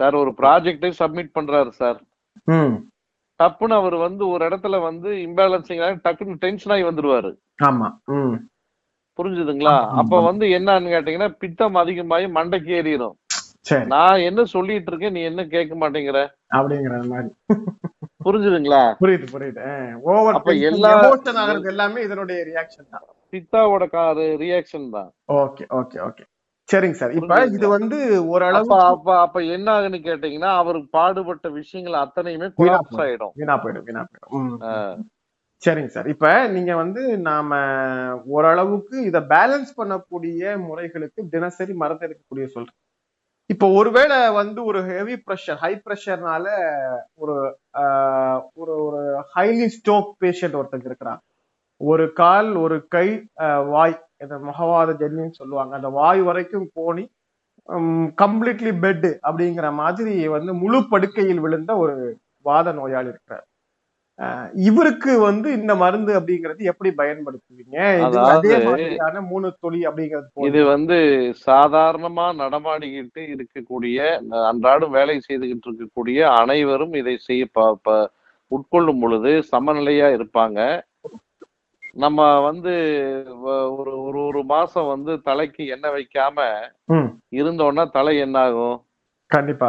சார் 0.00 0.16
ஒரு 0.22 0.30
ப்ராஜெக்டை 0.40 0.90
சப்மிட் 1.00 1.36
பண்றாரு 1.36 1.72
சார். 1.80 1.98
டப்புன்னு 3.40 3.74
அவர் 3.80 3.96
வந்து 4.06 4.22
ஒரு 4.32 4.42
இடத்துல 4.48 4.78
வந்து 4.88 5.10
இம்பேலன்சிங் 5.26 5.82
டக்குன்னு 6.04 6.42
டென்ஷன் 6.44 6.74
ஆகி 6.74 6.84
வந்துருவாரு. 6.90 7.32
ஆமா 7.66 7.88
புரிஞ்சுதுங்களா. 9.18 9.72
அப்ப 10.00 10.20
வந்து 10.28 10.44
என்னன்னு 10.58 10.94
கேட்டீங்கன்னா 10.94 11.30
பித்தம் 11.42 11.76
அதிகமாகி 11.76 12.28
மண்டைக்கு 12.38 12.70
ஏறிடும் 12.78 13.16
நான் 13.92 14.24
என்ன 14.28 14.40
சொல்லிட்டு 14.52 14.90
இருக்கேன் 14.90 15.14
நீ 15.16 15.20
என்ன 15.22 15.42
கேட்க 15.50 15.74
மாட்டேங்கிற? 15.74 16.20
அப்படிங்கிற 16.52 17.06
மாதிரி. 17.06 17.34
புரிஞ்சுதுங்களா? 18.24 18.94
புரியுது 19.00 19.26
புரியுது. 19.32 19.94
ஓவர் 20.00 20.34
அப்ப 20.34 20.52
எல்லா- 20.52 20.56
எமோஷன் 20.56 21.34
ஆகிறது 21.34 21.68
எல்லாமே 21.68 22.02
இதனுடைய 22.02 22.44
ரியாக்ஷன் 22.44 22.88
தான். 22.90 23.02
பித்தாவோட 23.30 23.90
காரு 23.90 24.36
ரியாக்ஷன் 24.40 24.90
தான். 24.90 25.12
Okay 25.32 25.64
okay 25.70 26.10
okay. 26.10 26.24
சரிங்க 26.72 26.90
சார். 26.90 27.12
இப்ப? 27.12 27.44
இது 27.44 27.68
வந்து 27.68 28.26
ஓரளவு 28.26 28.74
அப்ப 28.74 29.20
அப்ப 29.20 29.40
என்ன 29.40 29.80
ஆகுன்னு 29.80 29.92
கேட்டீங்கன்னா 29.92 30.54
அவருக்கு 30.54 30.88
பாடுபட்ட 30.90 31.48
விஷயங்கள் 31.48 32.00
அத்தனையுமே 32.00 32.52
கொலாப்ஸ். 32.58 32.96
ஆயிடும். 32.96 33.30
வீணா 33.34 33.62
போயிடும் 33.62 33.82
வீணா 33.82 34.06
போயிடும். 34.30 35.02
சரிங்க 35.62 35.86
சார். 35.86 36.06
இப்ப 36.06 36.46
நீங்க 36.46 36.76
வந்து 36.76 37.18
நாம 37.18 37.56
ஓரளவுக்கு 38.24 39.02
இத 39.02 39.20
பேலன்ஸ் 39.20 39.70
பண்ணக்கூடிய 39.76 40.66
முறைகளுக்கு 40.66 41.28
தினசரி 41.28 41.74
மருந்து 41.74 42.06
எடுக்கக்கூடிய 42.06 42.46
சொல்றேன் 42.46 42.76
இப்போ 43.52 43.66
ஒருவேளை 43.78 44.18
வந்து 44.40 44.60
ஒரு 44.70 44.80
ஹெவி 44.90 45.14
ப்ரெஷர் 45.26 45.58
ஹை 45.62 45.70
ப்ரெஷர்னால 45.86 46.46
ஒரு 47.22 47.34
ஒரு 48.62 48.74
ஒரு 48.86 49.00
ஹைலி 49.34 49.66
ஸ்டோக் 49.76 50.10
பேஷண்ட் 50.22 50.58
ஒருத்தங்க 50.60 50.86
இருக்கிறாங்க. 50.90 51.22
ஒரு 51.80 52.04
கால் 52.20 52.50
ஒரு 52.64 52.76
கை 52.94 53.06
வாய் 53.74 53.96
இந்த 54.24 54.36
முகவாத 54.48 54.90
ஜன்னின்னு 55.02 55.38
சொல்லுவாங்க. 55.40 55.72
அந்த 55.78 55.90
வாய் 56.00 56.22
வரைக்கும் 56.28 56.68
போனி 56.78 57.04
கம்ப்ளீட்லி 58.22 58.72
பெட் 58.84 59.08
அப்படிங்கிற 59.28 59.66
மாதிரி 59.82 60.14
வந்து 60.36 60.52
முழு 60.62 60.80
படுக்கையில் 60.92 61.44
விழுந்த 61.46 61.72
ஒரு 61.84 61.96
வாத 62.46 62.72
நோயாளி 62.80 63.10
இருக்கிறார். 63.14 63.44
இவருக்கு 64.66 65.12
வந்து 65.26 65.48
இந்த 65.58 65.72
மருந்து 65.82 66.12
அப்படிங்கிறது 66.18 66.68
எப்படி 66.72 66.90
பயன்படுத்துவீங்க? 67.00 67.78
இது 68.04 68.18
அதே 68.34 68.54
மாதிரியான 68.66 69.22
மூணு 69.30 69.48
தொழி 69.64 69.80
அப்படிங்கிறது? 69.88 70.28
இது 70.48 70.60
வந்து 70.74 70.98
சாதாரணமா 71.48 72.26
நடமாடிக்கிட்டு 72.42 73.22
இருக்கக்கூடிய 73.34 73.98
அன்றாடம் 74.50 74.96
வேலை 74.98 75.16
செய்துகிட்டு 75.28 75.68
இருக்கக்கூடிய 75.70 76.20
அனைவரும் 76.42 76.94
இதை 77.02 77.16
செய்ய 77.28 77.66
உட்கொள்ளும் 78.50 79.02
பொழுது 79.02 79.32
சமநிலையா 79.52 80.08
இருப்பாங்க. 80.18 80.60
நம்ம 82.02 82.20
வந்து 82.48 82.72
ஒரு 83.78 83.92
ஒரு 84.06 84.18
ஒரு 84.28 84.40
மாசம் 84.52 84.86
வந்து 84.92 85.12
தலைக்கு 85.28 85.62
எண்ணெய் 85.74 85.94
வைக்காம 85.96 86.38
இருந்தோம்னா 87.40 87.84
தலை 87.96 88.14
என்ன 88.26 88.38
ஆகும் 88.46 88.76
கண்டிப்பா 89.34 89.68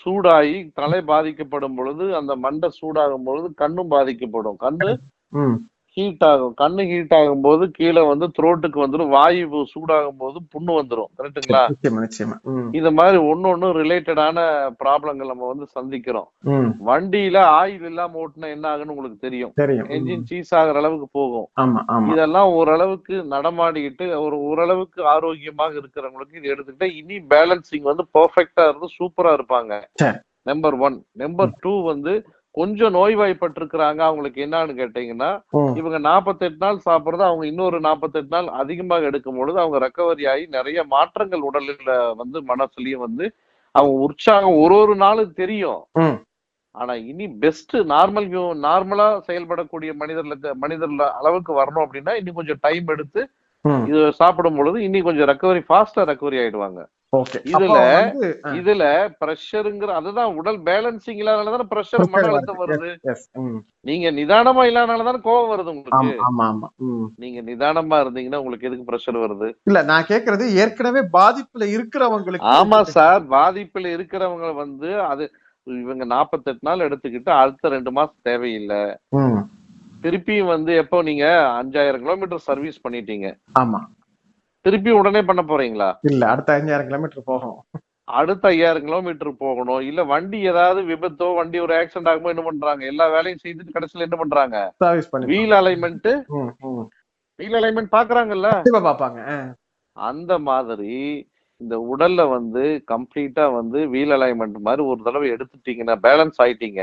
சூடாகி 0.00 0.56
தலை 0.74 1.00
பாதிக்கப்படும் 1.02 1.74
பொழுது 1.74 2.04
அந்த 2.16 2.32
மண்டை 2.36 2.68
சூடாகும் 2.80 3.26
பொழுது 3.28 3.48
கண்ணும் 3.54 3.90
பாதிக்கப்படும். 3.90 4.58
கண்ணு 4.66 4.90
ஹீட் 5.98 6.24
ஆகும். 6.28 6.52
கண்ணு 6.60 6.82
ஹீட் 6.90 7.14
ஆகும் 7.16 7.44
போது 7.44 7.64
கீழே 7.76 8.02
வந்து 8.08 8.26
த்ரோட்டுக்கு 8.36 8.78
வந்துடும் 8.82 9.12
வாயு 9.14 9.42
சூடாகும் 9.72 10.20
போது 10.20 10.38
புண்ணு 10.52 10.72
வந்துடும் 10.78 11.10
ம், 12.52 12.68
இந்த 12.78 12.90
மாதிரி 12.98 13.18
ஒன்னொன்னு 13.30 13.68
ரிலேட்டடான 13.80 14.38
ப்ராப்ளங்கள் 14.82 15.30
நம்ம 15.32 15.48
வந்து 15.52 15.66
சந்திக்கிறோம். 15.76 16.28
வண்டியில 16.88 17.38
ஆயில் 17.58 17.86
இல்லாம 17.90 18.20
ஓட்டுனா 18.22 18.48
என்ன 18.56 18.66
ஆகுன்னு 18.72 18.94
உங்களுக்கு 18.94 19.18
தெரியும். 19.20 19.52
என்ஜின் 19.96 20.26
சீஸ் 20.30 20.52
ஆகுற 20.60 20.82
அளவுக்கு 20.82 21.08
போகும். 21.12 21.48
இதெல்லாம் 22.12 22.50
ஓரளவுக்கு 22.58 23.16
நடமாடிக்கிட்டு 23.34 23.94
ஒரு 24.26 24.38
ஓரளவுக்கு 24.48 25.00
ஆரோக்கியமாக 25.14 25.74
இருக்கிறவங்களுக்கு 25.80 26.40
இது 26.40 26.52
எடுத்துக்கிட்டா 26.54 26.90
இனி 27.00 27.18
பேலன்சிங் 27.34 27.88
வந்து 27.90 28.06
பெர்ஃபெக்டா 28.16 28.64
இருந்து 28.70 28.90
சூப்பரா 28.98 29.32
இருப்பாங்க. 29.38 29.72
நம்பர் 30.50 30.76
ஒன் 30.80 30.94
நம்பர் 31.22 31.50
டூ 31.62 31.72
வந்து 31.86 32.12
கொஞ்சம் 32.58 32.94
நோய்வாய்ப்பட்டிருக்கிறாங்க. 32.98 34.00
அவங்களுக்கு 34.08 34.38
என்னன்னு 34.46 34.74
கேட்டீங்கன்னா 34.80 35.30
இவங்க 35.80 35.98
48 36.08 36.62
நாள் 36.64 36.86
சாப்பிடுறது 36.88 37.24
அவங்க 37.28 37.44
இன்னொரு 37.52 37.80
48 37.88 38.30
நாள் 38.36 38.48
அதிகமாக 38.62 39.08
எடுக்கும் 39.10 39.38
பொழுது 39.40 39.58
அவங்க 39.64 39.78
ரெக்கவரி 39.86 40.26
ஆகி 40.32 40.46
நிறைய 40.56 40.84
மாற்றங்கள் 40.94 41.46
உடலில் 41.50 41.92
வந்து 42.22 42.40
மனசுலயும் 42.52 43.04
வந்து 43.06 43.26
அவங்க 43.74 43.96
உற்சாகம் 44.06 44.60
ஒரு 44.62 44.76
ஒரு 44.82 44.94
நாளும் 45.04 45.38
தெரியும். 45.42 45.82
ஆனா 46.74 46.92
இனி 47.10 47.26
பெஸ்ட் 47.42 47.74
நார்மல் 47.92 48.26
நார்மலா 48.66 49.06
செயல்படக்கூடிய 49.28 49.90
மனிதர்களுக்கு 50.02 50.50
மனிதர்ல 50.64 51.06
அளவுக்கு 51.20 51.52
வரணும் 51.60 51.84
அப்படின்னா 51.84 52.12
இன்னும் 52.20 52.38
கொஞ்சம் 52.40 52.62
டைம் 52.66 52.88
எடுத்து. 52.94 53.22
இது 53.86 54.12
சாப்பிடும் 54.12 54.56
பொழுது 54.56 54.78
இன்னி 54.80 55.02
கொஞ்சம் 55.02 55.28
ரெக்கவரி 55.28 55.62
ஃபாஸ்டா 55.68 56.02
ரெக்கவரி 56.08 56.38
ஆயிடுவாங்க. 56.38 56.80
இதுல- 57.50 57.76
இதுல 58.58 58.82
பிரஷருங்கிற 59.20 59.86
அதுதான் 59.94 60.34
உடல் 60.34 60.62
பேலன்சிங் 60.62 61.20
இல்லாதனால 61.20 61.64
பிரஷர் 61.70 62.02
Pressure 62.04 62.10
மன 62.14 62.32
அழுத்தம் 62.32 62.60
வருது. 62.62 62.90
நீங்க 63.80 64.10
நிதானமா 64.10 64.62
இல்லாதனால 64.64 65.04
தானே 65.04 65.20
கோவம் 65.24 65.50
வருது 65.52 65.70
உங்களுக்கு. 65.72 65.96
நீங்க 67.16 67.40
நிதானமா 67.42 67.98
இருந்தீங்கன்னா 68.02 68.36
உங்களுக்கு 68.36 68.66
எதுக்கு 68.66 68.88
பிரஷர் 68.88 69.22
வருது? 69.22 69.48
இல்ல 69.62 69.82
நான் 69.82 70.08
கேக்குறது 70.08 70.46
ஏற்கனவே 70.56 71.00
பாதிப்புல 71.12 71.66
இருக்கிறவங்களுக்கு 71.76 72.52
ஆமா 72.56 72.80
சார் 72.90 73.22
பாதிப்புல 73.30 73.94
இருக்கிறவங்க 73.96 74.54
வந்து 74.54 75.00
அது 75.04 75.26
இவங்க 75.66 76.04
48 76.06 76.58
நாள் 76.60 76.86
எடுத்துக்கிட்டு 76.88 77.30
அடுத்த 77.36 77.68
ரெண்டு 77.68 77.92
மாசம் 77.92 78.20
தேவையில்லை. 78.22 78.82
திருப்பியும் 80.04 80.52
வந்து 80.54 80.72
எப்போ 80.82 80.98
நீங்க 81.08 81.24
அஞ்சாயிரம் 81.60 82.02
கிலோமீட்டர் 82.04 82.46
சர்வீஸ் 82.48 82.82
பண்ணிட்டீங்க? 82.84 83.28
ஆமா. 83.62 83.80
திருப்பி 84.64 84.90
உடனே 85.00 85.20
பண்ண 85.28 85.42
போறீங்களா? 85.42 85.90
இல்ல 86.10 86.22
அடுத்த 86.32 86.56
அஞ்சாயிரம் 86.58 86.88
கிலோமீட்டர் 86.88 87.28
போகும். 87.32 87.58
அடுத்த 88.18 88.44
ஐயாயிரம் 88.48 88.86
கிலோமீட்டர் 88.86 89.30
போகணும். 89.44 89.80
இல்ல 89.88 90.00
வண்டி 90.12 90.38
ஏதாவது 90.50 90.80
விபத்தோ 90.90 91.26
வண்டி 91.38 91.58
ஒரு 91.64 91.72
ஆக்சிடென்ட் 91.78 92.10
ஆகும்போது 92.10 92.34
என்ன 92.34 92.44
பண்றாங்க? 92.46 92.84
எல்லா 92.92 93.06
வேலையும் 93.14 93.42
செய்துட்டு 93.44 93.74
கடைசியில 93.76 94.06
என்ன 94.06 94.18
பண்றாங்க? 94.20 94.58
சர்வீஸ் 94.84 95.10
பண்ணி 95.10 95.30
வீல் 95.32 95.56
அலைன்மெண்ட். 95.60 96.08
வீல் 97.38 97.58
அலைன்மெண்ட் 97.60 97.92
பாக்குறாங்கல்ல? 97.96 98.50
பாப்பாங்க 98.88 99.20
அந்த 99.96 100.32
மாதிரி 100.48 100.94
இந்த 101.60 101.76
உடல்ல 101.92 102.22
வந்து 102.36 102.64
கம்ப்ளீட்டா 102.92 103.44
வந்து 103.58 103.78
வீல் 103.94 104.14
அலைன்மெண்ட் 104.16 104.58
மாதிரி 104.66 104.82
ஒரு 104.90 105.00
தடவை 105.06 105.28
எடுத்துட்டீங்கன்னா 105.36 105.96
பேலன்ஸ் 106.06 106.38
ஆயிட்டீங்க. 106.44 106.82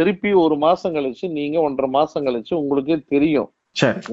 திருப்பி 0.00 0.30
ஒரு 0.42 0.56
மாசம் 0.64 0.94
கழிச்சு 0.94 1.26
நீங்க 1.38 1.56
ஒன்றரை 1.66 1.90
மாசம் 1.98 2.26
கழிச்சு 2.26 2.54
உங்களுக்கே 2.62 2.96
தெரியும். 3.14 3.48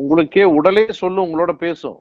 உங்களுக்கே 0.01 0.43
உடலே 0.57 0.85
சொல்லும் 1.01 1.27
உங்களோட 1.27 1.51
பேசும். 1.65 1.99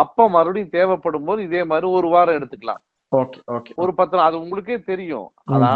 அப்ப 0.00 0.28
மறுபடியும் 0.36 0.74
தேவைப்படும் 0.76 1.26
போது 1.28 1.40
இதே 1.48 1.62
மாதிரி 1.70 1.86
ஒரு 1.98 2.08
வாரம் 2.14 2.36
எடுத்துக்கலாம். 2.38 2.82
Okay 3.12 3.38
okay. 3.54 3.72
ஒரு 3.82 3.92
பத்து 3.98 4.14
நாள் 4.16 4.28
அது 4.28 4.36
உங்களுக்கே 4.44 4.76
தெரியும். 4.90 5.28
ஆனா 5.54 5.72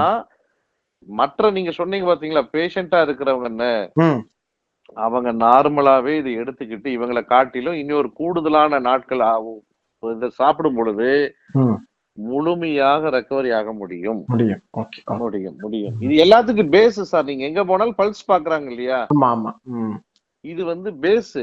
மற்ற 1.21 1.51
நீங்க 1.57 1.73
சொன்னீங்க 1.79 2.07
பாத்தீங்களா 2.11 2.43
பேஷண்டா 2.55 2.99
இருக்கிறவங்கன்னு. 3.07 3.73
அவங்க 5.07 5.31
நார்மலாவே 5.45 6.13
இதை 6.21 6.33
எடுத்துக்கிட்டு 6.43 6.89
இவங்களை 6.97 7.23
காட்டிலும் 7.33 7.79
இனி 7.81 7.93
ஒரு 8.03 8.11
கூடுதலான 8.21 8.81
நாட்கள் 8.89 9.23
ஆகும். 9.33 9.61
இதை 10.03 10.29
சாப்பிடும் 10.41 10.79
பொழுது 10.79 11.11
முழுமையாக 12.29 13.11
ரெக்கவரி 13.17 13.51
ஆக 13.59 13.73
முடியும். 13.81 14.21
முடியும். 14.33 14.63
முடியும் 15.23 15.57
முடியும். 15.65 15.97
இது 16.07 16.15
எல்லாத்துக்கும் 16.25 16.73
பேஸ் 16.75 17.01
சார் 17.13 17.29
நீங்க 17.31 17.45
எங்க 17.51 17.65
போனாலும் 17.71 18.01
பல்ஸ் 18.03 18.29
பாக்குறாங்க 18.33 18.69
இல்லையா? 18.73 19.01
இது 20.45 20.63
வந்து 20.65 20.89
பேஸ் 21.05 21.39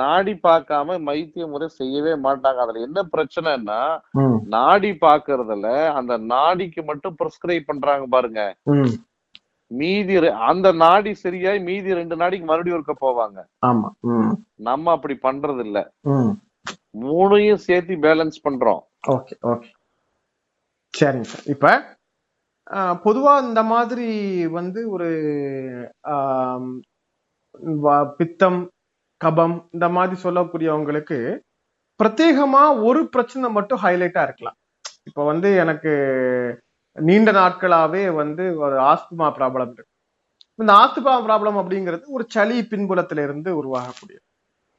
நாடி 0.00 0.32
பார்க்காம 0.46 0.96
வைத்திய 1.08 1.44
முறை 1.52 1.66
செய்யவே 1.80 2.14
மாட்டாங்க. 2.24 2.60
அதுல 2.64 2.80
என்ன 2.86 3.00
பிரச்சனைன்னா 3.14 3.80
நாடி 4.56 4.90
பாக்குறதுல 5.04 5.68
அந்த 5.98 6.14
நாடிக்கு 6.32 6.82
மட்டும் 6.90 7.18
பிரிஸ்கிரைப் 7.20 7.68
பண்றாங்க 7.70 8.06
பாருங்க. 8.16 8.42
மீதி 9.70 10.14
அந்த 10.50 10.68
நாடி 10.82 11.12
சரியாய் 11.24 11.58
மீதி 11.68 11.98
ரெண்டு 12.00 12.16
நாடிக்கு 12.20 12.46
மறுபடியும் 12.50 12.78
ஒருக்க 12.78 12.94
போவாங்க. 13.06 13.38
ஆமா 13.68 13.88
நம்ம 14.68 14.90
அப்படி 14.96 15.16
பண்றது 15.28 15.62
இல்ல 15.68 15.78
மூணையும் 17.02 17.64
சேர்த்து 17.66 17.96
பேலன்ஸ் 18.06 18.38
பண்றோம். 18.46 18.82
ஓகே 19.14 19.34
ஓகே 19.52 19.68
சரிங்க 20.94 21.28
சார். 21.32 21.46
இப்ப 21.54 21.66
பொதுவாக 22.70 22.94
பொதுவா 23.04 23.34
இந்த 23.48 23.60
மாதிரி 23.72 24.08
வந்து 24.56 24.80
ஒரு 24.94 25.08
பித்தம் 28.18 28.60
கபம் 29.20 29.56
இந்த 29.74 29.86
மாதிரி 29.96 30.16
சொல்லக்கூடியவங்களுக்கு 30.24 31.18
பிரத்யேகமா 32.00 32.62
ஒரு 32.88 33.00
பிரச்சனை 33.14 33.48
மட்டும் 33.56 33.82
ஹைலைட்டா 33.84 34.22
இருக்கலாம். 34.26 34.58
இப்போ 35.08 35.22
வந்து 35.30 35.48
எனக்கு 35.62 35.92
நீண்ட 36.96 37.30
நாட்களாவே 37.40 38.04
வந்து 38.20 38.44
ஒரு 38.64 38.76
ஆஸ்துமா 38.90 39.26
ப்ராப்ளம் 39.38 39.72
இருக்கு. 39.74 39.92
இந்த 40.62 40.72
ஆஸ்துமா 40.82 41.14
ப்ராப்ளம் 41.26 41.58
அப்படிங்கிறது 41.62 42.04
ஒரு 42.16 42.24
சளி 42.34 42.58
பின்புலத்துல 42.72 43.24
இருந்து 43.28 43.50
உருவாகக்கூடியது. 43.60 44.24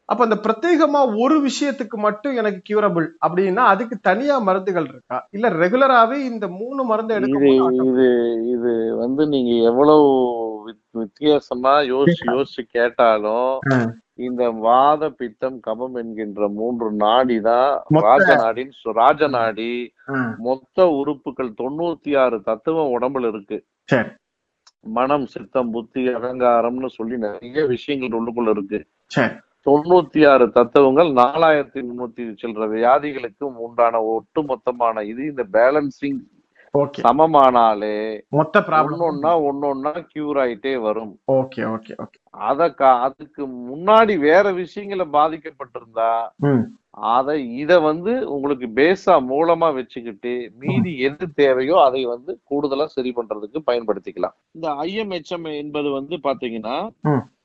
அப்ப 0.09 0.23
அந்த 0.23 0.37
பிரத்யேகமா 0.37 1.19
ஒரு 1.19 1.35
விஷயத்துக்கு 1.41 1.97
மட்டும் 1.97 2.35
எனக்கு 2.35 2.61
கியூரபிள் 2.67 3.07
அப்படின்னா 3.25 3.63
அதுக்கு 3.65 3.97
தனியா 4.01 4.39
மருந்துகள் 4.39 4.83
இருக்கா? 4.85 5.27
இல்ல 5.29 5.49
ரெகுலராவே 5.55 6.17
இந்த 6.25 6.47
மூணு 6.53 6.83
மருந்து 6.83 7.15
இது 7.15 7.25
எடுக்கும் 7.25 7.57
இது 7.89 8.05
இது 8.49 8.71
வந்து 8.97 9.27
நீங்க 9.27 9.51
எவ்வளவு 9.63 10.07
வித்- 10.65 10.87
வித்தியாசமா 10.91 11.79
யோசிச்சு 11.89 12.25
யோசிச்சு 12.31 12.61
கேட்டாலும். 12.67 13.53
இந்த 14.19 14.49
வாத 14.59 15.09
பித்தம் 15.11 15.61
கபம் 15.67 15.93
என்கின்ற 15.93 16.47
மூன்று 16.49 16.91
நாடி 16.97 17.41
தான் 17.41 17.69
ராஜ 18.01 18.25
நாடின்னு 18.35 18.75
சொ- 18.81 18.91
ராஜ 18.93 19.27
நாடி 19.27 19.69
மொத்த 20.39 20.87
உறுப்புகள் 20.93 21.53
தொண்ணூத்தி 21.57 22.17
ஆறு 22.17 22.41
தத்துவம் 22.41 22.91
உடம்புல 22.91 23.27
இருக்கு. 23.27 23.59
மனம் 24.89 25.25
சித்தம் 25.25 25.71
புத்தி 25.71 26.07
அகங்காரம்னு 26.09 26.85
சொல்லி 26.89 27.17
நிறைய 27.17 27.65
விஷயங்கள் 27.65 28.17
உள்ளுக்குள்ள 28.19 28.49
இருக்கு. 28.49 28.79
தொண்ணூத்தி 29.65 30.21
ஆறு 30.27 30.45
தத்துவங்கள் 30.51 31.09
நாலாயிரத்தி 31.15 31.79
முன்னூத்தி 31.87 32.23
சில்லற 32.41 32.67
வியாதிகளுக்கு 32.69 33.45
உண்டான 33.59 34.01
ஒட்டு 34.09 34.41
மொத்தமான 34.43 35.03
இது 35.05 35.23
இந்த 35.25 35.43
பேலன்சிங் 35.53 36.19
சமமானாலே 37.03 37.95
மொத்த 38.29 38.59
ஒன்னொன்னா 38.87 39.31
ஒன்னொன்னா 39.45 39.91
கியூர் 40.09 40.37
ஆயிட்டே 40.37 40.79
வரும். 40.79 41.13
ஓகே 41.33 41.61
ஓகே 41.69 41.93
ஓகே 41.97 42.17
அத 42.43 42.69
கா- 42.77 42.99
அதுக்கு 42.99 43.43
முன்னாடி 43.69 44.17
வேற 44.19 44.51
விஷயங்கள 44.53 45.05
பாதிக்கப்பட்டிருந்தா 45.13 46.09
அத 47.09 47.29
இத 47.55 47.79
வந்து 47.79 48.29
உங்களுக்கு 48.29 48.67
பேஸா 48.75 49.15
மூலமா 49.29 49.73
வச்சுக்கிட்டு 49.73 50.31
மீதி 50.59 50.99
எது 50.99 51.33
தேவையோ 51.33 51.75
அதை 51.83 52.05
வந்து 52.05 52.31
கூடுதலா 52.49 52.85
சரி 52.87 53.13
பண்றதுக்கு 53.15 53.59
பயன்படுத்திக்கலாம். 53.67 54.35
இந்த 54.51 54.67
ஐஎம்ஹெச்எம் 54.85 55.55
என்பது 55.57 55.89
வந்து 55.91 56.15
பாத்தீங்கன்னா. 56.23 56.77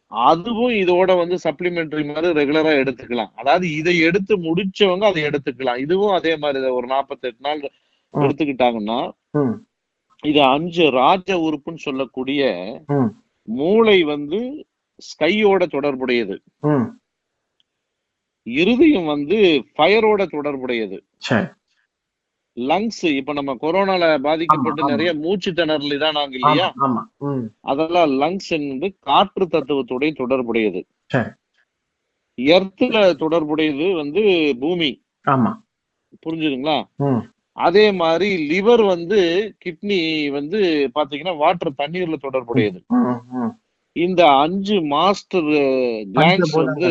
அதுவும் 0.06 0.72
இதோட 0.72 1.16
வந்து 1.16 1.36
சப்ளிமெண்டரி 1.44 2.14
மாதிரி 2.14 2.32
ரெகுலரா 2.32 2.72
எடுத்துக்கலாம். 2.82 3.30
அதாவது 3.34 3.76
இதை 3.76 3.98
எடுத்து 3.98 4.36
முடிச்சவங்க 4.36 5.04
அதை 5.04 5.22
எடுத்துக்கலாம். 5.24 5.78
இதுவும் 5.78 6.12
அதே 6.12 6.36
மாதிரி 6.36 6.70
ஒரு 6.70 6.86
48 6.86 7.38
நாள். 7.38 7.62
எடுத்துக்கிட்டாங்கன்னா 8.14 8.98
இது 10.22 10.42
அஞ்சு 10.42 10.90
ராஜ 10.90 11.36
உறுப்புன்னு 11.38 11.76
சொல்லக்கூடிய 11.76 12.42
மூளை 13.48 14.02
வந்து 14.02 14.66
ஸ்கையோட 14.98 15.66
தொடர்புடையது. 15.66 16.36
ம். 16.60 16.86
இருதயம் 18.46 19.04
வந்து 19.04 19.36
ஃபயரோட 19.76 20.26
தொடர்புடையது. 20.26 21.04
லங்ஸ் 22.56 23.16
இப்ப 23.16 23.32
நம்ம 23.32 23.54
கொரோனால 23.54 24.18
பாதிக்கப்பட்டு. 24.18 24.82
நிறைய 24.88 25.14
மூச்சு 25.14 25.52
திணறல் 25.52 25.94
இதானாங்க 25.96 26.34
இல்லையா? 26.34 26.72
அதெல்லாம் 27.60 28.10
லங்ஸ் 28.10 28.48
என்பது 28.48 28.96
காற்று 29.00 29.46
தத்துவத்துடைய 29.46 30.14
தொடர்புடையது. 30.14 30.86
எர்த்துல 32.38 33.14
தொடர்புடையது 33.14 33.94
வந்து 33.94 34.22
பூமி. 34.60 35.02
புரிஞ்சுதுங்களா? 36.26 36.78
அதே 37.52 37.92
மாதிரி 37.92 38.60
லிவர் 38.60 38.86
வந்து 38.86 39.20
கிட்னி 39.64 40.30
வந்து 40.30 40.90
பாத்தீங்கன்னா 40.94 41.36
வாட்டர் 41.36 41.78
தண்ணீர்ல 41.78 42.16
தொடர்புடையது. 42.18 42.84
இந்த 43.96 44.22
அஞ்சு 44.44 44.76
மாஸ்டர் 44.92 45.50
கிளான்ஸ் 46.14 46.52
வந்து 46.60 46.88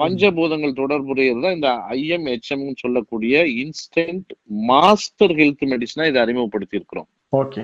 பஞ்சபூதங்கள். 0.00 0.78
தொடர்புடையது 0.80 1.40
தான். 1.42 1.56
இந்த 1.56 1.70
ஐஎம்ஹெச்எம் 1.96 2.64
சொல்லக்கூடிய 2.82 3.42
இன்ஸ்டன்ட் 3.62 4.30
மாஸ்டர் 4.70 5.34
ஹெல்த் 5.40 5.64
மெடிசனா 5.72 6.06
இதை 6.10 6.20
அறிமுகப்படுத்தி 6.22 6.78
இருக்கிறோம் 6.80 7.08
ஓகே. 7.40 7.62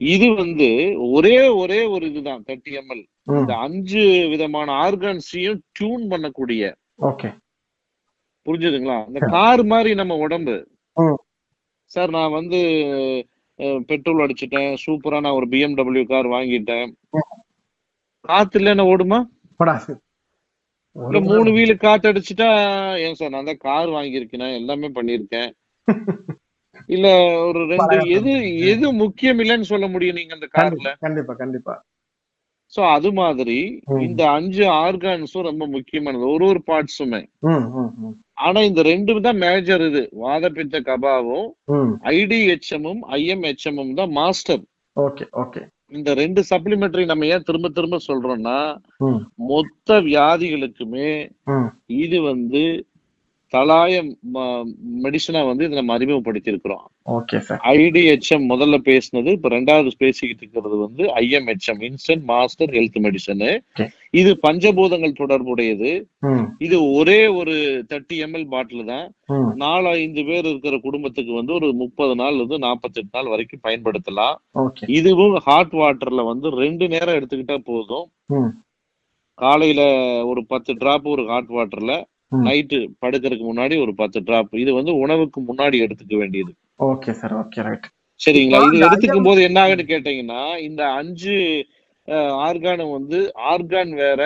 இது 0.00 0.28
வந்து 0.34 0.68
ஒரே 1.16 1.36
ஒரே 1.62 1.80
ஒரு 1.94 2.04
இதுதான் 2.10 2.44
தேர்ட்டி 2.46 2.72
எம்எல் 2.80 3.02
இந்த 3.40 3.52
அஞ்சு 3.66 4.04
விதமான 4.32 4.68
ஆர்கன்ஸையும் 4.84 5.60
டியூன் 5.72 6.06
பண்ணக்கூடிய. 6.12 6.62
புரிஞ்சுதுங்களா? 8.46 8.96
இந்த 9.08 9.20
கார் 9.34 9.64
மாதிரி 9.64 9.90
நம்ம 9.94 10.14
உடம்பு. 10.26 10.56
சார் 11.92 12.10
நான் 12.10 12.36
வந்து 12.38 12.60
பெட்ரோல் 13.90 14.22
அடிச்சிட்டேன். 14.24 14.72
சூப்பரா 14.84 15.18
நான் 15.20 15.38
ஒரு 15.40 15.46
பிஎம்டபிள்யூ 15.46 16.04
கார் 16.12 16.28
வாங்கிட்டேன். 16.36 16.90
காத்து 18.24 18.58
இல்லைன்னா 18.60 18.84
ஓடுமா? 18.92 19.18
இல்ல 20.96 21.18
மூணு 21.28 21.50
வீலு 21.56 21.74
காத்து 21.78 22.10
அடிச்சுட்டா 22.10 22.48
ஏன் 23.04 23.18
சார் 23.18 23.34
நான் 23.34 23.48
தான் 23.50 23.64
கார் 23.64 23.90
வாங்கியிருக்கேன் 23.90 24.56
எல்லாமே 24.60 24.88
பண்ணியிருக்கேன். 24.98 25.50
இல்ல 26.88 27.06
ஒரு 27.46 27.60
ரெண்டு 27.70 27.84
எது 28.16 28.32
எது 28.72 28.86
முக்கியம் 29.00 29.40
இல்லைன்னு 29.42 29.70
சொல்ல 29.70 29.86
முடியும் 29.88 30.18
நீங்க 30.18 30.34
அந்த 30.34 30.46
கார்ல? 30.52 30.90
கண்டிப்பா 31.00 31.34
கண்டிப்பா. 31.34 31.74
சோ 32.72 32.80
அது 32.88 33.08
மாதிரி. 33.12 33.56
இந்த 34.06 34.22
அஞ்சு 34.36 34.64
ஆர்கான்ஸும் 34.82 35.48
ரொம்ப 35.48 35.64
முக்கியமானது. 35.66 36.24
ஒரு 36.34 36.44
ஒரு 36.46 36.60
பார்ட்ஸுமே. 36.70 37.20
ஆனா 38.38 38.60
இந்த 38.60 38.82
ரெண்டு 38.82 39.20
தான் 39.20 39.38
மேஜர் 39.38 39.84
இது. 39.88 40.02
வாதப்பித்த 40.22 40.76
கபாவும் 40.88 41.48
ம். 41.74 41.92
ஐடிஹெச்எம்மும் 42.14 43.02
ஐஎம்ஹெச்எம்மும் 43.18 43.94
தான் 43.94 44.12
மாஸ்டர். 44.12 44.62
Okay 44.96 45.26
okay. 45.42 45.62
இந்த 45.92 46.10
ரெண்டு 46.14 46.40
சப்ளிமெண்டரி 46.50 47.04
நம்ம 47.06 47.26
ஏன் 47.26 47.42
திரும்ப 47.42 47.68
திரும்ப 47.68 47.98
சொல்றோம்னா 48.06 48.58
மொத்த 49.46 49.98
வியாதிகளுக்குமே 50.00 51.10
இது 51.96 52.18
வந்து 52.22 52.62
தலாய 53.54 53.94
மெடிசனா 55.02 55.40
வந்து 55.46 55.64
இதை 55.64 55.76
நம்ம 55.78 55.92
அறிமுகப்படுத்தி 55.92 56.50
இருக்கிறோம் 56.50 56.84
ஓகே 57.10 57.38
சார் 57.38 57.60
ஐடிஹெச்எம் 57.72 58.44
முதல்ல 58.52 58.76
பேசினது 58.88 59.30
இப்ப 59.36 59.48
ரெண்டாவது 59.48 59.90
பேசிக்கிட்டு 60.02 60.42
இருக்கிறது 60.42 60.76
வந்து 60.76 61.04
IMHM 61.22 61.82
instant 61.88 62.24
master 62.24 62.70
health 62.70 62.98
medicine. 63.06 63.50
இது 64.10 64.30
பஞ்சபூதங்கள் 64.46 65.18
தொடர்புடையது. 65.20 65.90
இது 66.58 66.92
ஒரே 66.92 67.26
ஒரு 67.26 67.54
தேர்ட்டி 67.90 68.16
எம்எல் 68.24 68.48
பாட்டில் 68.54 68.84
தான். 68.84 69.06
நாலு 69.54 69.88
ஐந்து 69.88 70.24
பேர் 70.24 70.44
இருக்கிற 70.44 70.78
குடும்பத்துக்கு 70.78 71.32
வந்து 71.32 71.52
ஒரு 71.52 71.72
முப்பது 71.72 72.14
நாள் 72.14 72.34
இருந்து 72.34 72.58
நாற்பத்தெட்டு 72.58 73.12
நாள் 73.12 73.30
வரைக்கும் 73.32 73.64
பயன்படுத்தலாம். 73.68 74.36
இதுவும் 74.98 75.36
ஹாட் 75.48 75.72
வாட்டர்ல 75.72 76.24
வந்து 76.24 76.48
ரெண்டு 76.62 76.88
நேரம் 76.88 77.18
எடுத்துக்கிட்டா 77.18 77.58
போதும். 77.70 78.06
காலையில 79.38 79.82
ஒரு 80.26 80.40
பத்து 80.46 80.72
டிராப் 80.74 81.08
ஒரு 81.08 81.26
ஹாட் 81.26 81.52
வாட்டர்ல. 81.58 81.92
நைட்டு 82.44 82.78
படுக்கறதுக்கு 83.02 83.46
முன்னாடி 83.48 83.74
ஒரு 83.82 83.92
பத்து 83.94 84.18
டிராப் 84.22 84.54
இது 84.56 84.72
வந்து 84.74 84.92
உணவுக்கு 84.98 85.40
முன்னாடி 85.48 85.76
எடுத்துக்க 85.84 86.14
வேண்டியது. 86.16 86.52
ஓகே 86.86 87.12
சார் 87.20 87.34
ஓகே 87.40 87.62
ரைட் 87.68 87.88
சரிங்களா? 88.20 88.58
இது 88.68 88.84
எடுத்துக்கும் 88.86 89.28
போது 89.28 89.40
என்ன 89.42 89.60
ஆகுன்னு 89.62 89.84
கேட்டீங்கன்னா 89.90 90.42
இந்த 90.66 90.82
அஞ்சு 90.98 91.36
ஆர்கானும் 92.46 92.94
வந்து 92.96 93.18
ஆர்கான் 93.50 93.92
வேற 94.02 94.22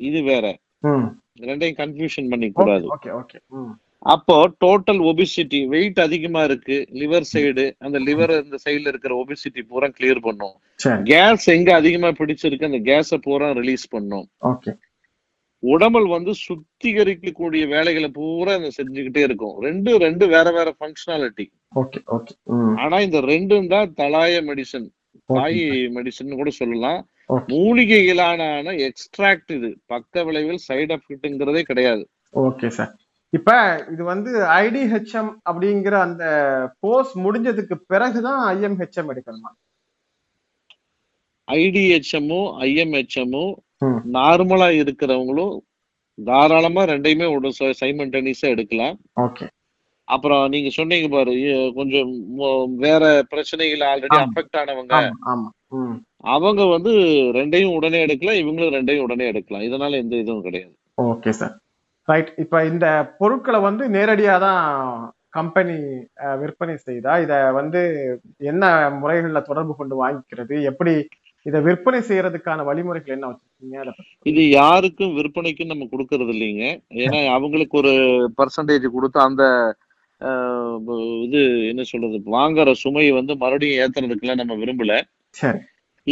இது 0.00 0.20
வேற. 0.28 0.44
ரெண்டையும் 1.44 1.78
கன்ஃபியூஷன் 1.78 2.30
பண்ணிக்க 2.32 2.54
கூடாது 2.58 2.86
ஓகே 2.94 3.10
ஓகே 3.18 3.38
ம். 3.56 3.72
அப்போ 4.06 4.34
டோட்டல் 4.62 5.00
ஒபிசிட்டி 5.10 5.60
வெயிட் 5.68 5.98
அதிகமா 5.98 6.40
இருக்கு 6.44 6.76
லிவர் 7.00 7.26
சைடு 7.30 7.64
அந்த 7.80 7.98
லிவர் 8.08 8.32
இந்த 8.40 8.56
சைடுல 8.64 8.90
இருக்கிற 8.92 9.12
ஒபிசிட்டி 9.20 9.60
பூரா 9.70 9.88
கிளியர் 9.94 10.20
பண்ணும். 10.26 10.54
கேஸ் 11.08 11.46
எங்க 11.54 11.70
அதிகமா 11.74 12.10
பிடிச்சிருக்கு 12.18 12.68
அந்த 12.70 12.80
கேஸ 12.88 13.18
பூரா 13.26 13.48
ரிலீஸ் 13.60 13.86
பண்ணும். 13.88 14.26
ஓகே 14.50 14.72
உடம்பல் 15.72 16.06
வந்து 16.14 16.32
சுத்திகரிக்கக்கூடிய 16.44 17.62
வேலைகளை 17.74 18.08
பூரா 18.18 18.54
செஞ்சுக்கிட்டே 18.78 19.22
இருக்கும். 19.28 19.54
ரெண்டு 19.66 19.90
ரெண்டு 20.04 20.24
வேற 20.34 20.46
வேற 20.50 20.68
ஃபங்க்ஷனாலிட்டி 20.78 21.46
ஓகே 21.82 22.00
ஓகே 22.16 22.34
ம். 22.56 22.74
ஆனா 22.82 22.98
இந்த 23.06 23.20
ரெண்டும் 23.32 23.68
தான் 23.74 23.92
தலாய 24.00 24.42
மெடிசன் 24.50 24.88
தாய் 25.28 25.62
மெடிசன் 25.96 26.38
கூட 26.40 26.50
சொல்லலாம். 26.60 27.00
மூலிகைகளான 27.52 28.40
எக்ஸ்ட்ராக்ட் 28.88 29.52
இது. 29.58 29.70
பக்க 29.86 30.24
விளைவில் 30.28 30.64
சைடு 30.68 30.92
எஃபெக்ட்ங்கிறதே 30.98 31.62
கிடையாது. 31.70 32.04
ஓகே 32.34 32.68
சார் 32.78 32.92
இப்ப 33.32 33.52
இது 33.92 34.02
வந்து 34.04 34.32
ஐடிஹெச்எம் 34.64 35.30
அப்படிங்கிற 35.48 35.94
அந்த 36.08 36.24
கோர்ஸ் 36.84 37.14
முடிஞ்சதுக்கு 37.24 37.76
பிறகுதான் 37.92 38.40
ஐஎம்ஹெச்எம் 38.54 39.10
எடுக்கணுமா? 39.12 39.50
ஐடிஹெச்எம்மோ 41.48 42.42
ஐஎம்ஹெச்எம்மோ 42.66 43.44
ம் 43.50 43.73
நார்மலா 44.16 44.68
இருக்கிறவங்களும் 44.80 45.54
தாராளமா 46.18 46.82
ரெண்டையுமே 46.90 47.26
சைமண்டனிஸா 47.82 48.48
எடுக்கலாம். 48.54 48.96
ஓகே. 49.20 49.46
அப்புறம் 50.08 50.42
நீங்க 50.54 50.70
சொன்னீங்க 50.76 51.08
பாரு 51.14 51.34
கொஞ்சம் 51.78 52.10
வேற 52.84 53.04
பிரச்சனைகள் 53.32 53.84
ஆல்ரெடி. 53.90 54.18
அஃபெக்ட் 54.24 54.58
ஆனவங்க. 54.62 54.94
அவங்க 56.34 56.62
வந்து 56.74 56.92
ரெண்டையும் 57.38 57.74
உடனே 57.78 57.98
எடுக்கலாம் 58.04 58.40
இவங்களும் 58.42 58.76
ரெண்டையும் 58.76 59.06
உடனே 59.06 59.26
எடுக்கலாம். 59.32 59.66
இதனால 59.68 60.00
எந்த 60.02 60.14
இதுவும் 60.16 60.46
கிடையாது. 60.46 60.74
Okay 61.02 61.32
sir. 61.40 61.54
ரைட். 62.08 62.30
இப்ப 62.44 62.64
இந்த 62.72 62.86
பொருட்களை 63.18 63.60
வந்து 63.68 63.84
நேரடியா 63.96 64.34
தான் 64.46 64.62
கம்பெனி 65.36 65.76
விற்பனை 66.40 66.74
செய்தா? 66.76 67.12
இத 67.24 67.34
வந்து 67.58 67.82
என்ன 68.50 68.64
முறைகள்ல 69.02 69.40
தொடர்பு 69.50 69.74
கொண்டு 69.76 69.94
வாங்கிக்கிறது? 70.02 70.56
எப்படி 70.70 70.94
இத 71.48 71.56
விற்பனை 71.66 71.98
செய்யறதுக்கான 72.08 72.64
வழிமுறைகள் 72.68 73.14
என்ன 73.16 73.28
வச்சிருக்கீங்க? 73.30 73.94
இது 74.30 74.42
யாருக்கும் 74.60 75.16
விற்பனைக்கும் 75.18 75.72
நம்ம 75.72 75.88
கொடுக்கறது 75.92 76.32
இல்லைங்க. 76.34 76.66
ஏன்னா 77.04 77.20
அவங்களுக்கு 77.36 77.74
ஒரு 77.82 77.92
பர்சன்டேஜ் 78.38 78.86
கொடுத்து 78.96 79.20
அந்த 79.28 79.44
இது 81.26 81.40
என்ன 81.70 81.82
சொல்றது? 81.90 82.18
வாங்குற 82.38 82.72
சுமையை 82.82 83.12
வந்து 83.18 83.32
மறுபடியும் 83.42 83.80
ஏத்துறதுக்குலாம் 83.84 84.40
நம்ம 84.42 84.54
விரும்பல. 84.62 84.94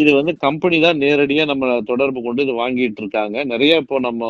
இது 0.01 0.11
வந்து 0.19 0.33
கம்பெனி 0.45 0.77
தான் 0.85 1.01
நேரடியா 1.05 1.45
நம்ம 1.51 1.71
தொடர்பு 1.91 2.21
கொண்டு 2.27 2.45
இது 2.47 2.53
வாங்கிட்டு 2.61 3.01
இருக்காங்க. 3.03 3.37
நிறைய 3.53 3.81
இப்போ 3.83 3.97
நம்ம 4.09 4.23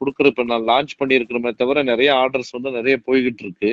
கொடுக்குற 0.00 0.26
இப்ப 0.32 0.44
நான் 0.52 0.68
லான்ச் 0.70 0.98
பண்ணியிருக்கிறோமே 1.00 1.52
தவிர 1.62 1.82
நிறைய 1.92 2.10
ஆர்டர்ஸ் 2.22 2.54
வந்து 2.56 2.70
நிறைய 2.78 2.96
போய்கிட்டு 3.08 3.44
இருக்கு. 3.46 3.72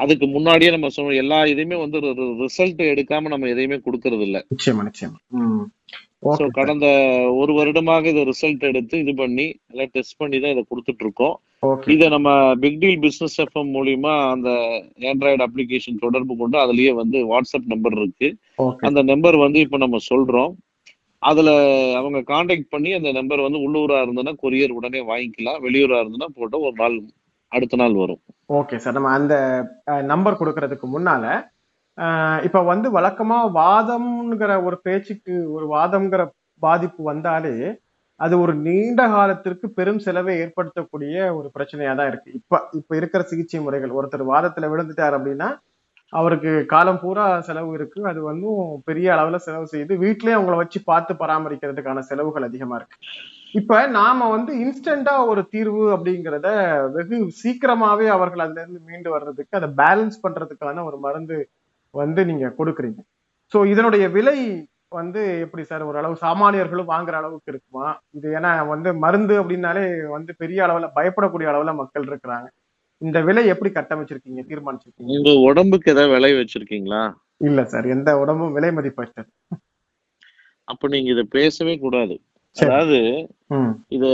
அதுக்கு 0.00 0.26
முன்னாடியே 0.34 0.70
நம்ம 0.74 0.90
சொன்ன 0.94 1.16
எல்லா 1.22 1.38
இதையுமே 1.52 1.76
வந்து 1.82 1.98
ரிசல்ட் 2.42 2.82
எடுக்காம 2.92 3.30
நம்ம 3.32 3.50
எதையுமே 3.54 3.78
கொடுக்கறது 3.86 4.24
இல்ல 4.28 4.38
நிச்சயமா 4.52 4.84
நிச்சயமா. 4.88 5.18
ம். 5.40 5.64
ஸோ 6.28 6.30
ஓகே 6.32 6.46
கடந்த 6.56 6.86
ஒரு 7.40 7.52
வருடமாக 7.58 8.10
இதை 8.12 8.22
ரிசல்ட் 8.30 8.64
எடுத்து 8.70 8.96
இது 9.02 9.12
பண்ணி 9.20 9.44
எல்லாம் 9.72 9.92
டெஸ்ட் 9.94 10.18
பண்ணி 10.20 10.38
தான் 10.42 10.54
இதை 10.54 10.64
கொடுத்துட்டு 10.66 11.04
இருக்கோம் 11.06 11.36
இதை 11.94 12.06
நம்ம 12.14 12.28
பிக் 12.62 12.80
டீல் 12.82 13.02
பிசினஸ் 13.04 13.36
எஃப்எம் 13.44 13.70
மூலியமா 13.76 14.12
அந்த 14.34 14.50
ஆண்ட்ராய்டு 15.10 15.44
அப்ளிகேஷன் 15.46 16.02
தொடர்பு 16.04 16.34
கொண்டு 16.36 16.56
அதுலயே 16.64 16.92
வந்து 17.00 17.18
வாட்ஸ்அப் 17.32 17.70
நம்பர் 17.72 17.96
இருக்கு. 18.00 18.28
அந்த 18.88 19.00
நம்பர் 19.12 19.38
வந்து 19.44 19.60
இப்ப 19.66 19.78
நம்ம 19.84 20.00
சொல்றோம். 20.10 20.52
அதுல 21.22 21.50
அவங்க 21.98 22.20
காண்டாக்ட் 22.30 22.72
பண்ணி 22.74 22.90
அந்த 22.98 23.10
நம்பர் 23.18 23.46
வந்து 23.46 23.62
உள்ளூரா 23.66 23.98
இருந்ததுன்னா 24.04 24.34
கொரியர் 24.44 24.76
உடனே 24.78 25.00
வாங்கிக்கலாம். 25.10 25.60
வெளியூரா 25.66 25.98
இருந்ததுன்னா 26.02 26.30
போட்டு 26.38 26.58
ஒரு 26.66 26.76
நாள் 26.82 26.96
அடுத்த 27.52 27.76
நாள் 27.76 27.94
வரும். 28.00 28.20
ஓகே 28.58 28.76
சார் 28.78 28.96
நம்ம 28.96 29.12
அந்த 29.18 29.34
நம்பர் 30.10 30.40
கொடுக்கறதுக்கு 30.40 30.86
முன்னால 30.92 31.24
அஹ், 31.98 32.40
இப்ப 32.46 32.58
வந்து 32.64 32.88
வழக்கமா 32.92 33.38
வாதம்ங்கிற 33.56 34.52
ஒரு 34.66 34.76
பேச்சுக்கு 34.84 35.34
ஒரு 35.54 35.66
வாதம்ங்கிற 35.72 36.22
பாதிப்பு 36.62 37.02
வந்தாலே 37.04 37.54
அது 38.20 38.34
ஒரு 38.42 38.52
நீண்ட 38.64 39.02
காலத்திற்கு 39.12 39.66
பெரும் 39.76 40.00
செலவை 40.06 40.34
ஏற்படுத்தக்கூடிய 40.42 41.16
ஒரு 41.38 41.48
பிரச்சனையா 41.54 41.92
தான் 41.94 42.10
இருக்கு. 42.10 42.30
இப்ப 42.38 42.60
இப்ப 42.78 42.96
இருக்கிற 42.98 43.22
சிகிச்சை 43.30 43.60
முறைகள். 43.60 43.96
ஒருத்தர் 43.98 44.24
வாதத்துல 44.32 44.70
விழுந்துட்டார் 44.72 45.16
அப்படின்னா 45.18 45.48
அவருக்கு 46.12 46.52
காலம் 46.66 47.00
பூரா 47.02 47.26
செலவு 47.48 47.70
இருக்கு. 47.78 48.00
அது 48.10 48.20
வந்து 48.24 48.48
பெரிய 48.88 49.08
அளவுல 49.14 49.38
செலவு 49.46 49.72
செய்யுது 49.72 49.94
வீட்லயே 50.04 50.36
அவங்கள 50.38 50.56
வச்சு 50.60 50.80
பார்த்து 50.86 51.14
பராமரிக்கிறதுக்கான 51.22 52.04
செலவுகள் 52.10 52.48
அதிகமா 52.48 52.76
இருக்கு. 52.80 52.98
இப்ப 53.54 53.78
நாம 53.98 54.26
வந்து 54.32 54.52
இன்ஸ்டன்டா 54.64 55.14
ஒரு 55.30 55.42
தீர்வு 55.52 55.84
அப்படிங்கிறத 55.94 56.48
வெகு 56.96 57.16
சீக்கிரமாவே 57.40 58.06
அவர்கள் 58.16 58.42
அதுல 58.44 58.62
இருந்து 58.62 58.80
மீண்டு 58.88 59.08
வர்றதுக்கு 59.14 59.58
அதை 59.60 59.68
பேலன்ஸ் 59.80 60.18
பண்றதுக்கான 60.24 60.84
ஒரு 60.88 60.98
மருந்து 61.06 61.38
வந்து 61.94 62.20
நீங்க 62.30 62.48
கொடுக்குறீங்க. 62.58 63.00
சோ 63.52 63.58
இதனுடைய 63.72 64.04
விலை 64.16 64.36
வந்து 64.98 65.22
எப்படி 65.44 65.62
சார் 65.70 65.82
ஓரளவு 65.88 66.14
சாமானியர்களும் 66.24 66.92
வாங்குற 66.92 67.16
அளவுக்கு 67.20 67.52
இருக்குமா? 67.52 67.86
இது 68.16 68.28
ஏன்னா 68.38 68.52
வந்து 68.72 68.90
மருந்து 69.04 69.34
அப்படின்னாலே 69.42 69.84
வந்து 70.16 70.32
பெரிய 70.42 70.60
அளவுல 70.66 70.88
பயப்படக்கூடிய 70.98 71.48
அளவுல 71.52 71.74
மக்கள் 71.82 72.08
இருக்கிறாங்க. 72.10 72.48
இந்த 73.02 73.18
விலை 73.28 73.44
எப்படி 73.52 73.70
கட்டமைச்சிருக்கீங்க 73.74 74.42
தீர்மானிச்சிருக்கீங்க? 74.50 75.12
உங்க 75.16 75.32
உடம்புக்கு 75.48 75.92
ஏதாவது 75.94 76.14
விலை 76.16 76.32
வச்சிருக்கீங்களா? 76.38 77.02
இல்ல 77.48 77.60
சார் 77.64 77.86
எந்த 77.96 78.10
உடம்பும் 78.22 78.54
விலை 78.58 78.72
மதிப்பற்றது. 78.78 79.30
அப்ப 80.68 80.88
நீங்க 80.88 81.10
இதை 81.14 81.24
பேசவே 81.38 81.74
கூடாது. 81.84 82.16
அதாவது 82.56 82.98
இது 83.88 84.08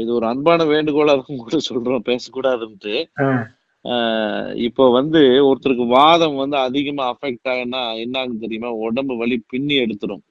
இது 0.00 0.10
ஒரு 0.12 0.26
அன்பான 0.26 0.64
வேண்டுகோளாக 0.64 1.36
கூட 1.36 1.58
சொல்றோம் 1.68 2.08
பேசக்கூடாதுன்ட்டு. 2.08 2.94
இப்போ 4.54 4.84
வந்து 4.90 5.20
ஒருத்தருக்கு 5.48 5.86
வாதம் 5.86 6.34
வந்து 6.34 6.56
அதிகமா 6.58 7.04
அஃபெக்ட் 7.12 7.50
ஆகுனா 7.52 7.82
என்ன 7.96 8.18
ஆகும் 8.18 8.38
தெரியுமா? 8.38 8.70
உடம்பு 8.70 9.16
வலி 9.16 9.42
பின்னி 9.46 9.74
எடுத்துரும். 9.74 10.22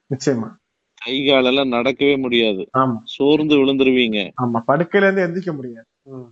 கை 1.02 1.16
காலெல்லாம் 1.24 1.74
நடக்கவே 1.74 2.14
முடியாது. 2.18 2.62
சோர்ந்து 3.04 3.54
விழுந்துருவீங்க. 3.56 4.20
ஆமா. 4.42 4.60
படுக்கையில 4.68 5.06
இருந்து 5.06 5.24
எந்திரிக்க 5.26 5.52
முடியாது. 5.52 5.86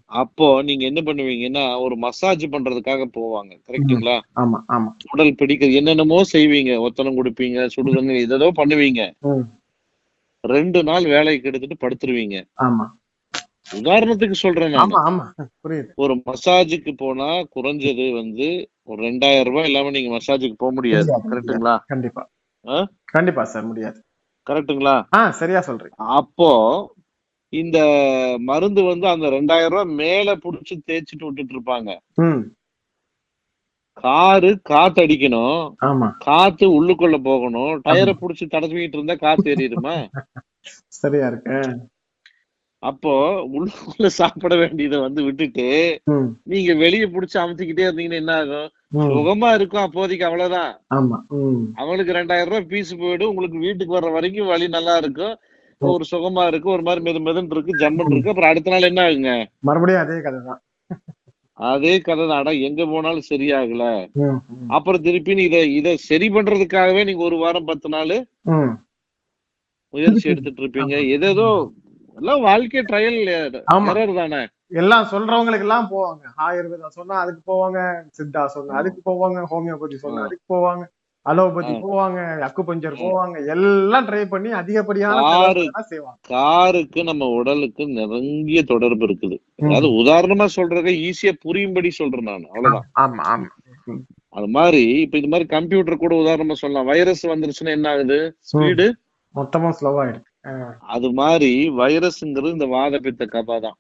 அப்போ 0.07 0.63
நீங்க 0.63 0.85
என்ன 0.85 1.01
பண்ணுவீங்கன்னா 1.01 1.65
ஒரு 1.81 1.97
மசாஜ் 1.97 2.45
பண்றதுக்காக 2.53 3.07
போவாங்க. 3.17 3.53
கரெக்ட்டுங்களா 3.69 4.17
ஆமா. 4.35 4.59
ஆமா. 4.69 4.91
உடல் 5.13 5.39
பிடிக்கிறது 5.41 5.79
என்னென்னமோ 5.81 6.21
செய்வீங்க. 6.33 6.75
ஒத்தனம் 6.79 7.19
கொடுப்பீங்க 7.19 7.67
சுடுதண்ணி 7.77 8.17
இதோ 8.21 8.51
பண்ணுவீங்க. 8.57 9.03
ரெண்டு 10.45 10.81
நாள் 10.83 11.05
வேலைக்கு 11.05 11.49
எடுத்துட்டு 11.51 11.77
படுத்துருவீங்க. 11.85 12.37
உதாரணத்துக்கு 13.79 14.37
சொல்றேன் 14.45 14.75
ஒரு 15.95 16.15
மசாஜுக்கு 16.27 16.93
போனா 16.97 17.29
குறைஞ்சது 17.57 18.07
வந்து 18.13 18.49
ஒரு 18.83 18.99
ரெண்டாயிரம் 19.03 19.49
ரூபாய் 19.49 19.65
இல்லாம 19.65 19.91
நீங்க 19.91 20.11
மசாஜுக்கு 20.17 20.57
போக 20.57 20.73
முடியாது. 20.73 21.09
கரெக்ட்டுங்களா? 21.31 21.77
கண்டிப்பா? 21.87 22.25
கண்டிப்பா 23.05 23.45
சார் 23.45 23.65
முடியாது. 23.65 23.99
கரெக்ட்டுங்களா? 24.47 24.97
ஆ 25.15 25.31
சரியா 25.31 25.61
சொல்றீங்க. 25.69 25.97
அப்போ 26.19 26.51
இந்த 27.53 27.79
மருந்து 28.41 28.83
வந்து 28.83 29.07
அந்த 29.09 29.27
ரெண்டாயிரம் 29.29 29.75
ரூபாய் 29.75 29.97
மேல 30.03 30.35
புடிச்சு 30.35 30.75
தேய்ச்சிட்டு 30.91 31.27
விட்டுட்டு 31.27 31.55
இருப்பாங்க. 31.57 31.91
காரு 33.97 34.61
காத்து 34.63 35.03
அடிக்கணும். 35.03 35.75
ஆமா. 35.85 36.17
காத்து 36.19 36.67
உள்ளுக்குள்ள 36.69 37.23
போகணும். 37.23 37.83
டயரை 37.85 38.13
புடிச்சு 38.13 38.47
தடவிட்டு 38.47 38.97
இருந்தா 38.97 39.15
காத்து 39.15 39.51
ஏறிடுமா? 39.55 39.97
சரியா 41.01 41.27
இருக்கு. 41.27 41.57
அப்போ 42.83 43.13
உள்ளுக்குள்ள 43.57 44.07
சாப்பிட 44.07 44.57
வேண்டியதை 44.57 45.01
வந்து 45.01 45.23
விட்டுட்டு 45.23 45.67
நீங்க 46.45 46.75
வெளிய 46.75 47.05
புடிச்சு 47.07 47.37
அமுத்திக்கிட்டே 47.43 47.87
இருந்தீங்கன்னா 47.87 48.21
என்ன 48.21 48.35
ஆகும்? 48.35 48.69
சுகமா 49.15 49.53
இருக்கும் 49.55 49.83
அப்போதைக்கு 49.83 50.25
அவ்வளவுதான். 50.25 50.73
அவங்களுக்கு 51.77 52.13
ரெண்டாயிரம் 52.13 52.45
ரூபாய் 52.45 52.65
பீஸ் 52.65 52.95
போயிடும். 52.95 53.31
உங்களுக்கு 53.33 53.59
வீட்டுக்கு 53.59 53.97
வர்ற 53.99 54.13
வரைக்கும் 54.13 54.47
வழி 54.47 54.69
நல்லா 54.69 54.97
இருக்கும். 54.97 55.35
ஒரு 55.81 56.05
சுகமா 56.11 56.47
இருக்கு 56.47 56.71
ஒரு 56.71 56.83
மாதிரி 56.83 57.05
மெது 57.07 57.21
மெதுன்னு 57.27 57.51
இருக்கு. 57.51 57.81
ஜம்மன் 57.81 58.13
இருக்கு. 58.13 58.29
அப்புறம் 58.29 58.51
அடுத்த 58.51 58.71
நாள் 58.71 58.83
என்ன 58.83 59.03
ஆகுங்க? 59.03 59.33
மறுபடியும் 59.61 60.01
அதே 60.01 60.21
கதை 60.21 60.41
தான் 60.51 60.63
அதே 61.59 61.93
கதை 62.01 62.25
தான் 62.27 62.41
அட 62.43 62.53
எங்க 62.69 62.83
போனாலும் 62.93 63.29
சரியாகல. 63.33 63.85
அப்புறம் 64.77 65.05
திருப்பி 65.07 65.35
இத 65.49 65.59
இத 65.79 65.89
சரி 66.09 66.29
பண்றதுக்காகவே 66.29 67.03
நீங்க 67.09 67.23
ஒரு 67.23 67.37
வாரம் 67.37 67.69
பத்து 67.71 67.89
நாள். 67.89 68.17
முயற்சி 69.95 70.27
எடுத்துட்டு 70.33 70.63
இருப்பீங்க. 70.63 70.95
எதேதோ 71.17 71.49
எல்லாம் 72.17 72.43
வாழ்க்கை 72.43 72.83
ட்ரையல் 72.91 74.19
தானே. 74.21 74.43
எல்லாம் 74.81 75.07
சொல்றவங்களுக்கு 75.13 75.67
எல்லாம் 75.69 75.89
போவாங்க. 75.93 76.23
ஆயுர்வேதா 76.47 76.91
சொன்னா 76.99 77.17
அதுக்கு 77.23 77.43
போவாங்க 77.53 77.79
சித்தா 78.19 78.43
சொன்னா 78.57 78.79
அதுக்கு 78.81 79.01
போவாங்க 79.11 79.41
ஹோமியோபதி 79.53 79.97
சொன்னா. 80.05 80.23
அதுக்கு 80.29 80.47
போவாங்க. 80.55 80.85
அலோபதி. 81.27 81.73
போவாங்க 81.85 82.19
ஆ. 82.41 83.03
போவாங்க 83.03 83.37
எல்லாம் 83.47 84.07
ட்ரை 84.09 84.25
பண்ணி 84.25 84.51
அதிகப்படியான 84.53 85.21
காருக்கு 86.29 87.01
நம்ம 87.05 87.29
உடலுக்கு 87.35 87.85
நெருங்கிய 87.91 88.63
தொடர்பு 88.65 89.07
இருக்குது. 89.07 89.37
அதாவது 89.65 89.89
உதாரணமா 90.01 90.49
சொல்றத 90.57 90.93
ஈஸியா 91.05 91.33
புரியும்படி 91.41 91.91
சொல்றேன் 91.93 92.29
நான் 92.29 92.47
அவ்வளவுதான். 92.49 92.89
ஆமா 92.97 93.25
ஆமா 93.29 93.51
அது 94.33 94.49
மாதிரி 94.49 94.83
இப்ப 95.01 95.17
இந்த 95.17 95.29
மாதிரி 95.29 95.49
கம்ப்யூட்டர் 95.49 95.97
கூட 95.97 96.15
உதாரணமா 96.17 96.55
சொல்லலாம். 96.55 96.87
வைரஸ் 96.87 97.25
வந்துருச்சுன்னா 97.27 97.71
என்ன 97.71 97.89
ஆகுது? 97.89 98.19
ஸ்பீடு 98.49 98.87
மொத்தமா 99.35 99.71
ஸ்லோவா 99.71 100.05
இருக்கு 100.05 100.31
ஆ. 100.31 100.34
அது 100.95 101.13
மாதிரி 101.13 101.51
வைரஸ்ங்கிறது 101.77 102.53
இந்த 102.53 102.67
வாத 102.67 102.99
பித்த 102.99 103.25
கபா 103.27 103.61
தான். 103.61 103.77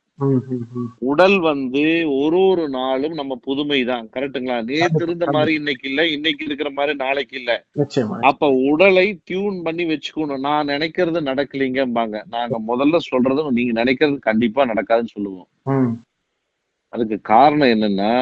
உடல் 1.02 1.38
வந்து 1.40 1.82
ஒரு 2.16 2.38
ஒரு 2.50 2.68
நாளும் 2.68 3.12
நம்ம 3.12 3.36
புதுமை 3.42 3.84
தான். 3.84 4.08
கரெக்ட்டுங்களா? 4.14 4.58
நேத்து 4.64 5.02
இருந்த 5.02 5.26
மாதிரி 5.26 5.54
இன்னைக்கு 5.54 5.88
இல்ல 5.88 6.06
இன்னைக்கு 6.08 6.44
இருக்கிற 6.44 6.70
மாதிரி 6.70 6.94
நாளைக்கு 6.96 7.36
இல்ல. 7.40 7.52
அப்ப 8.22 8.50
உடலை 8.70 9.20
டியூன் 9.24 9.62
பண்ணி 9.62 9.84
வச்சுக்கணும். 9.84 10.38
நான் 10.38 10.66
நினைக்கிறது 10.66 11.22
நடக்கலீங்கம்பாங்க. 11.30 12.22
நாங்க 12.26 12.58
முதல்ல 12.70 12.96
சொல்றது 13.10 13.50
நீங்க 13.52 13.84
நினைக்கிறது 13.84 14.18
கண்டிப்பா 14.30 14.64
நடக்காதுன்னு 14.66 15.14
சொல்லுவோம். 15.16 15.48
அதுக்கு 16.94 17.16
காரணம் 17.34 17.72
என்னன்னா. 17.76 18.12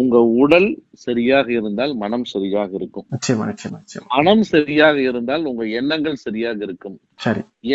உங்க 0.00 0.16
உடல் 0.42 0.68
சரியாக 1.04 1.52
இருந்தால் 1.52 1.92
மனம் 1.94 2.24
சரியாக 2.24 2.70
இருக்கும். 2.78 3.06
மனம் 4.14 4.42
சரியாக 4.42 4.96
இருந்தால் 5.00 5.44
உங்க 5.50 5.64
எண்ணங்கள் 5.80 6.16
சரியாக 6.24 6.58
இருக்கும். 6.66 6.96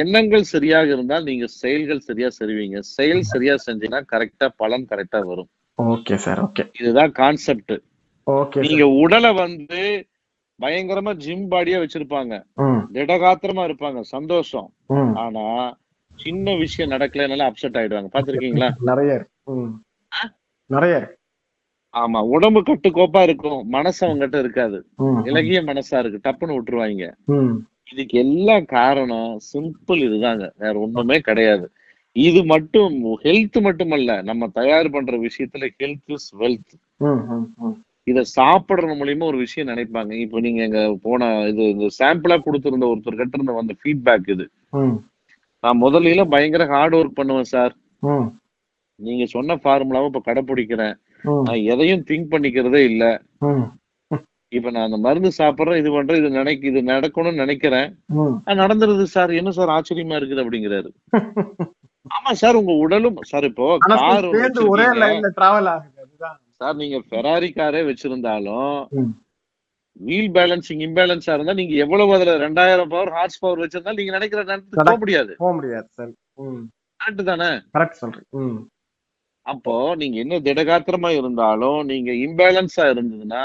எண்ணங்கள் 0.02 0.46
சரியாக 0.54 0.88
இருந்தால் 0.96 1.24
நீங்க 1.24 1.48
செயல்கள் 1.62 2.06
சரியா 2.08 2.30
செய்வீங்க 2.40 2.80
செயல் 2.96 3.24
சரியா 3.24 3.56
செஞ்சீங்கன்னா 3.68 4.02
கரெக்டா 4.14 4.50
பலன் 4.58 4.86
கரெக்டா 4.92 5.22
வரும். 5.26 5.50
Okay 5.78 6.16
sir 6.16 6.42
okay. 6.46 6.66
இதுதான் 6.82 7.12
கான்செப்ட். 7.12 7.76
ஓகே 8.28 8.64
நீங்க 8.68 8.88
உடலை 9.04 9.34
வந்து 9.34 9.82
பயங்கரமா 10.60 11.12
ஜிம் 11.26 11.50
பாடியா 11.52 11.78
வச்சிருப்பாங்க. 11.84 12.34
திடகாத்திரமா 12.96 13.64
இருப்பாங்க. 13.70 14.02
சந்தோஷம். 14.16 14.70
ஆனா 15.24 15.46
சின்ன 16.18 16.56
விஷயம் 16.56 16.92
நடக்கலனால 16.92 17.48
அப்செட் 17.50 17.80
ஆயிடுவாங்க. 17.82 18.10
பாத்திருக்கீங்களா 18.16 18.70
நிறைய 18.92 19.12
நிறைய. 20.70 20.96
ஆமா 21.94 22.20
உடம்பு 22.36 22.60
கட்டுக்கோப்பா 22.62 23.22
இருக்கும். 23.28 23.62
மனசு 23.76 24.02
அவங்ககிட்ட 24.08 24.40
இருக்காது. 24.40 24.78
இலகிய 25.30 25.60
மனசா 25.70 25.98
இருக்கு. 26.02 26.20
டப்புன்னு 26.26 26.58
விட்டுருவாங்க. 26.58 27.06
இதுக்கு 27.92 28.16
எல்லாம் 28.20 28.66
காரணம் 28.78 29.32
சிம்பிள் 29.54 30.02
இதுதாங்க. 30.08 30.46
வேற 30.64 30.74
ஒண்ணுமே 30.80 31.18
கிடையாது. 31.20 31.66
இது 32.16 32.42
மட்டும் 32.44 32.94
ஹெல்த் 33.24 33.58
மட்டுமல்ல 33.62 34.12
நம்ம 34.22 34.48
தயார் 34.60 34.90
பண்ற 34.90 35.18
விஷயத்துல 35.28 35.68
ஹெல்த் 35.80 36.12
இஸ் 36.16 36.30
வெல்த் 36.42 36.74
இத 38.08 38.22
சாப்பிடுறது 38.36 38.94
மூலியமா 39.00 39.24
ஒரு 39.24 39.38
விஷயம் 39.38 39.70
நினைப்பாங்க. 39.70 40.12
இப்போ 40.26 40.38
நீங்க 40.40 40.62
எங்க 40.68 40.82
போன 41.02 41.28
இது 41.48 41.64
இந்த 41.74 41.88
சாம்பிளா 42.00 42.38
கொடுத்திருந்த 42.46 42.86
ஒருத்தர் 42.92 43.20
கிட்ட 43.22 43.40
இருந்த 43.40 43.56
வந்த 43.60 43.76
ஃபீட்பேக் 43.82 44.30
இது. 44.36 44.46
நான் 45.64 45.82
முதல்ல 45.82 46.26
பயங்கர 46.30 46.66
ஹார்ட் 46.74 46.96
ஒர்க் 46.96 47.18
பண்ணுவேன் 47.20 47.52
சார் 47.54 47.74
நீங்க 49.00 49.26
சொன்ன 49.34 49.58
ஃபார்முலாவை 49.64 50.08
இப்ப 50.10 50.22
கடைபிடிக்கிறேன் 50.28 50.96
நான் 51.48 51.66
எதையும் 51.74 52.06
திங்க் 52.10 52.32
பண்ணிக்கிறதே 52.34 52.82
இல்ல. 52.92 53.04
இப்ப 54.52 54.70
நான் 54.76 54.88
அந்த 54.88 54.98
மருந்து 55.06 55.32
சாப்பிடுறேன் 55.38 55.80
இது 55.82 55.90
பண்றேன் 55.92 56.20
இது 56.22 56.30
நினைக்க 56.38 56.70
இது 56.72 56.82
நடக்கணும்னு 56.92 57.42
நினைக்கிறேன். 57.44 57.90
நடந்துருது 58.62 59.06
சார். 59.16 59.32
என்ன 59.40 59.52
சார் 59.58 59.74
ஆச்சரியமா 59.76 60.18
இருக்குது 60.20 60.44
அப்படிங்கிறாரு. 60.44 60.90
ஆமா 62.12 62.32
சார் 62.42 62.60
உங்க 62.60 62.74
உடலும் 62.84 63.20
சார் 63.32 63.48
இப்போ 63.50 63.66
கார் 64.06 64.28
சார் 66.60 66.80
நீங்க 66.82 66.98
ஃபெராரி 67.10 67.50
காரே 67.58 67.82
வச்சிருந்தாலும். 67.90 68.72
வீல் 70.00 70.32
பேலன்சிங் 70.38 70.82
இம்பேலன்ஸா 70.88 71.34
இருந்தா 71.36 71.54
நீங்க 71.60 71.76
எவ்வளவு 71.84 72.16
அதுல 72.16 72.36
ரெண்டாயிரம் 72.46 72.92
பவர் 72.94 73.14
ஹார்ஸ் 73.18 73.42
பவர் 73.44 73.62
வச்சிருந்தாலும் 73.64 74.02
நீங்க 74.02 74.14
நினைக்கிற 74.18 74.42
நேரத்துக்கு 74.44 74.80
போக 74.82 74.98
முடியாது. 75.04 75.32
போக 75.44 75.54
முடியாது 75.60 75.88
சார். 75.98 76.12
கரெக்ட் 77.00 77.24
தானே? 77.32 77.50
கரெக்ட் 77.76 78.02
சொல்றேன். 78.02 78.28
அப்போ 79.52 79.76
நீங்க 79.96 80.18
என்ன 80.20 80.40
திடகாத்திரமா 80.40 81.10
இருந்தாலும் 81.10 81.80
நீங்க 81.86 82.12
இம்பேலன்ஸா 82.26 82.86
இருந்ததுன்னா 82.94 83.44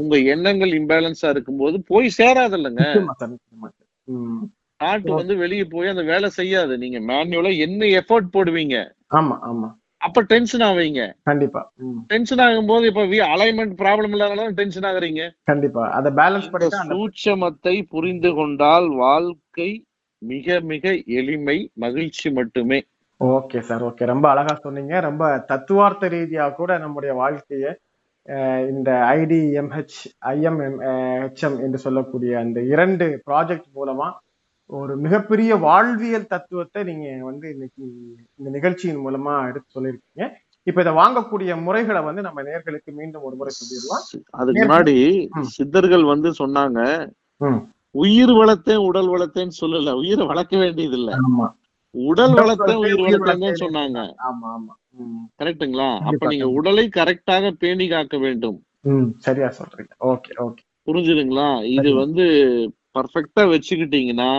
உங்க 0.00 0.16
எண்ணங்கள் 0.34 0.72
இம்பேலன்ஸா 0.72 1.28
இருக்கும்போது 1.28 1.76
போய் 1.86 2.08
சேராது 2.18 2.56
இல்லைங்க 2.58 2.86
நாட்டு 4.80 5.10
வந்து 5.14 5.34
வெளியே 5.36 5.64
போய் 5.64 5.92
அந்த 5.92 6.02
வேலை 6.02 6.28
செய்யாது. 6.28 6.74
நீங்க 6.78 6.98
மேனுவலா 7.00 7.50
என்ன 7.58 7.88
எஃபோர்ட் 8.00 8.28
போடுவீங்க? 8.36 8.76
ஆமா 9.10 9.34
ஆமா. 9.48 9.68
அப்ப 9.98 10.22
டென்ஷன் 10.22 10.60
ஆவீங்க. 10.60 11.00
கண்டிப்பா 11.22 11.60
டென்ஷன் 12.06 12.42
ஆகும்போது 12.44 12.84
இப்ப 12.86 13.02
அலைன்மெண்ட் 13.34 13.74
ப்ராப்ளம் 13.82 14.14
இல்லாதனால 14.14 14.54
டென்ஷன் 14.60 14.86
ஆகுறீங்க. 14.90 15.24
கண்டிப்பா. 15.44 15.82
அதை 15.90 16.10
பேலன்ஸ் 16.12 16.48
அந்த 16.54 16.70
சூட்சமத்தை 16.92 17.74
புரிந்து 17.88 18.30
கொண்டால் 18.34 18.88
வாழ்க்கை 19.04 19.70
மிக 20.22 20.60
மிக 20.70 20.94
எளிமை 21.18 21.58
மகிழ்ச்சி 21.74 22.30
மட்டுமே. 22.30 22.80
Okay 23.20 23.60
sir 23.60 23.82
okay. 23.84 24.04
ரொம்ப 24.04 24.26
அழகா 24.30 24.54
சொன்னீங்க. 24.62 24.94
ரொம்ப 25.00 25.24
தத்துவார்த்த 25.50 26.08
ரீதியா 26.08 26.54
கூட 26.54 26.70
நம்முடைய 26.78 27.12
வாழ்க்கையை 27.14 27.70
இந்த 28.72 28.90
ஐடிஎம்ஹெச் 29.14 29.98
ஐஎம்எம் 30.32 30.76
ஹெச்எம் 31.22 31.56
என்று 31.64 31.78
சொல்லக்கூடிய 31.78 32.32
அந்த 32.38 32.58
இரண்டு 32.72 33.06
ப்ராஜெக்ட் 33.28 33.70
மூலமா 33.78 34.08
ஒரு 34.70 34.96
மிகப்பெரிய 34.96 35.52
வாழ்வியல் 35.64 36.26
தத்துவத்தை 36.26 36.80
நீங்க 36.90 37.06
வந்து 37.24 37.46
இன்னைக்கு 37.50 37.82
இந்த 38.38 38.48
நிகழ்ச்சியின் 38.56 39.02
மூலமா 39.06 39.34
எடுத்து 39.48 39.68
சொல்லியிருக்கீங்க. 39.76 40.24
இப்ப 40.66 40.80
இதை 40.80 40.92
வாங்கக்கூடிய 40.94 41.52
முறைகளை 41.66 42.00
வந்து 42.02 42.22
நம்ம 42.22 42.42
நேர்களுக்கு 42.42 42.90
மீண்டும் 43.00 43.24
ஒரு 43.28 43.36
முறை 43.36 43.52
சொல்லிடலாம். 43.58 44.04
அதுக்கு 44.40 44.62
முன்னாடி. 44.62 44.96
சித்தர்கள் 45.56 46.04
வந்து 46.04 46.30
சொன்னாங்க. 46.40 46.80
உயிர் 47.94 48.34
வளர்த்தேன் 48.40 48.84
உடல் 48.88 49.10
வளர்த்தேன்னு 49.14 49.60
சொல்லல. 49.62 49.94
உயிரை 50.02 50.26
வளர்க்க 50.26 50.56
வேண்டியது 50.58 50.98
இல்ல 51.00 51.10
ஆமா. 51.22 51.48
உடல் 51.90 52.32
வளர்த்தேன் 52.32 52.74
உயிர் 52.74 52.96
வளர்த்தேன், 52.96 53.20
வளர்த்தேன் 53.20 53.40
உயிர் 53.40 53.60
சொன்னாங்க. 53.60 54.14
ஆமா 54.18 54.48
ஆமா. 54.56 54.74
ம். 54.90 55.24
கரெக்ட்டுங்களா? 55.42 56.00
அப்ப 56.00 56.26
நீங்க. 56.26 56.48
உடலை 56.48 56.88
கரெக்டாக 56.96 57.50
பேணி 57.50 57.88
காக்க 57.88 58.18
வேண்டும். 58.18 58.62
சரியா 59.16 59.52
சொல்றீங்க. 59.58 59.92
Okay 60.00 60.32
okay. 60.36 60.62
புரிஞ்சுதுங்களா? 60.86 61.64
இது. 61.64 61.94
வந்து 61.94 62.24
பர்ஃபெக்டா 62.98 63.40
வச்சுக்கிட்டீங்கன்னா 63.40 64.30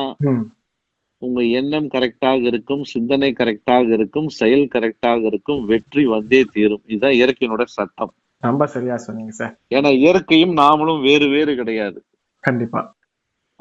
உங்க 1.17 1.43
எண்ணம் 1.43 1.87
கரெக்டாக 1.87 2.41
இருக்கும் 2.41 2.83
சிந்தனை 2.83 3.33
கரெக்டாக 3.39 3.89
இருக்கும் 3.89 4.27
செயல் 4.27 4.67
கரெக்டாக 4.73 5.23
இருக்கும் 5.23 5.65
வெற்றி 5.65 6.05
வந்தே 6.05 6.43
தீரும். 6.43 6.81
இதுதான் 6.85 7.11
இயற்கையினோட 7.11 7.63
சட்டம். 7.63 8.13
ரொம்ப 8.37 8.65
சரியா 8.65 8.97
சொன்னீங்க 8.97 9.31
சார். 9.31 9.59
ஏன்னா 9.69 9.91
இயற்கையும் 9.91 10.57
நாமளும் 10.57 11.01
வேறு 11.01 11.27
வேறு 11.27 11.55
கிடையாது. 11.55 12.03
கண்டிப்பா. 12.39 12.95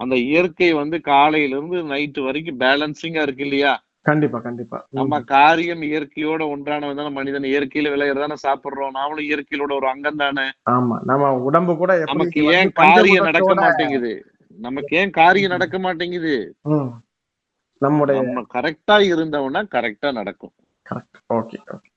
அந்த 0.00 0.14
இயற்கை 0.26 0.72
வந்து 0.72 0.96
காலையில 1.08 1.56
இருந்து 1.56 1.78
நைட்டு 1.92 2.20
வரைக்கும் 2.22 2.60
பேலன்சிங்கா 2.60 3.22
இருக்கு 3.22 3.44
இல்லையா? 3.44 3.72
கண்டிப்பா 4.02 4.38
கண்டிப்பா. 4.38 4.78
நம்ம 4.90 5.14
காரியம் 5.30 5.82
இயற்கையோட 5.82 6.42
ஒன்றானவன் 6.48 7.00
தானே 7.00 7.10
மனிதன் 7.10 7.50
இயற்கையில 7.50 7.90
விளையிறதானே 7.92 8.36
சாப்பிடுறோம். 8.44 8.94
நாமளும் 8.94 9.26
இயற்கையோட 9.28 9.72
ஒரு 9.74 9.88
அங்கம் 9.88 10.16
தானே? 10.16 10.46
ஆமா 10.70 10.96
நம்ம 11.02 11.32
உடம்பு 11.40 11.74
கூட 11.76 11.92
நமக்கு 12.06 12.40
ஏன் 12.54 12.72
காரியம் 12.80 13.28
நடக்க 13.28 13.54
மாட்டேங்குது? 13.60 14.12
நமக்கு 14.58 14.96
ஏன் 14.96 15.10
காரியம் 15.10 15.50
நடக்க 15.50 15.78
மாட்டேங்குது. 15.78 16.34
நம்முடைய 17.82 18.18
நம்ம 18.22 18.46
கரெக்டா 18.54 18.96
இருந்தவனா 19.12 19.62
கரெக்டா 19.76 20.08
நடக்கும். 20.12 20.54
ஓகே 21.30 21.58
ஓகே 21.68 21.88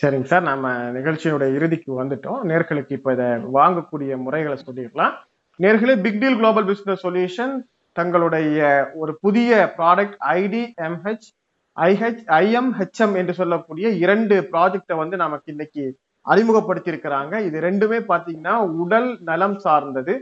சரிங்க 0.00 0.24
சார் 0.24 0.42
நம்ம 0.42 0.66
நிகழ்ச்சியோட 0.92 1.44
இறுதிக்கு 1.56 1.90
வந்துட்டோம். 2.00 2.40
நேர்களுக்கு 2.44 2.92
இப்ப 2.92 3.12
இதை 3.12 3.26
வாங்கக்கூடிய 3.58 4.16
முறைகளை 4.18 4.56
சொல்லிடலாம். 4.66 5.14
நேர்களே 5.60 5.94
big 6.02 6.20
deal 6.20 6.38
global 6.38 6.64
business 6.64 7.02
solution 7.02 7.52
தங்களுடைய 7.96 8.60
ஒரு 8.94 9.12
புதிய 9.20 9.50
product 9.76 10.16
ID 10.34 10.62
MH 10.86 11.28
IH 11.76 12.22
IMHM 12.38 13.14
என்று 13.16 13.34
சொல்லக்கூடிய 13.34 13.86
இரண்டு 14.04 14.36
ப்ராஜெக்டை 14.52 14.96
வந்து 14.96 15.16
நமக்கு 15.16 15.52
இன்னைக்கு 15.52 15.84
அறிமுகப்படுத்தியிருக்கிறாங்க. 16.26 17.34
இது 17.38 17.56
ரெண்டுமே 17.60 17.98
பார்த்தீங்கன்னா 18.10 18.54
உடல் 18.82 19.08
நலம் 19.20 19.56
சார்ந்தது. 19.58 20.14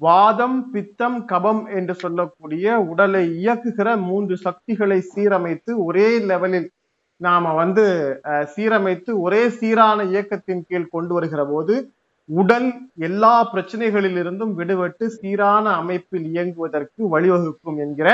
வாதம் 0.00 0.58
பித்தம் 0.70 1.18
கபம் 1.28 1.62
என்று 1.78 1.94
சொல்லக்கூடிய 1.94 2.66
உடலை 2.92 3.24
இயக்குகிற 3.42 3.88
மூன்று 4.08 4.36
சக்திகளை 4.46 4.98
சீரமைத்து 5.14 5.72
ஒரே 5.84 6.08
லெவலில் 6.30 6.68
நாம 7.20 7.52
வந்து 7.52 7.84
சீரமைத்து 8.54 9.10
ஒரே 9.20 9.42
சீரான 9.58 10.04
இயக்கத்தின் 10.12 10.66
கீழ் 10.68 10.92
கொண்டு 10.96 11.14
வருகிற 11.14 11.42
போது 11.44 11.74
உடல் 12.30 12.68
எல்லா 13.06 13.32
பிரச்சனைகளில் 13.52 14.18
இருந்தும் 14.22 14.52
விடுபட்டு 14.58 15.04
சீரான 15.18 15.66
அமைப்பில் 15.82 16.26
இயங்குவதற்கு 16.32 17.00
வழிவகுக்கும் 17.14 17.78
என்கிற 17.84 18.08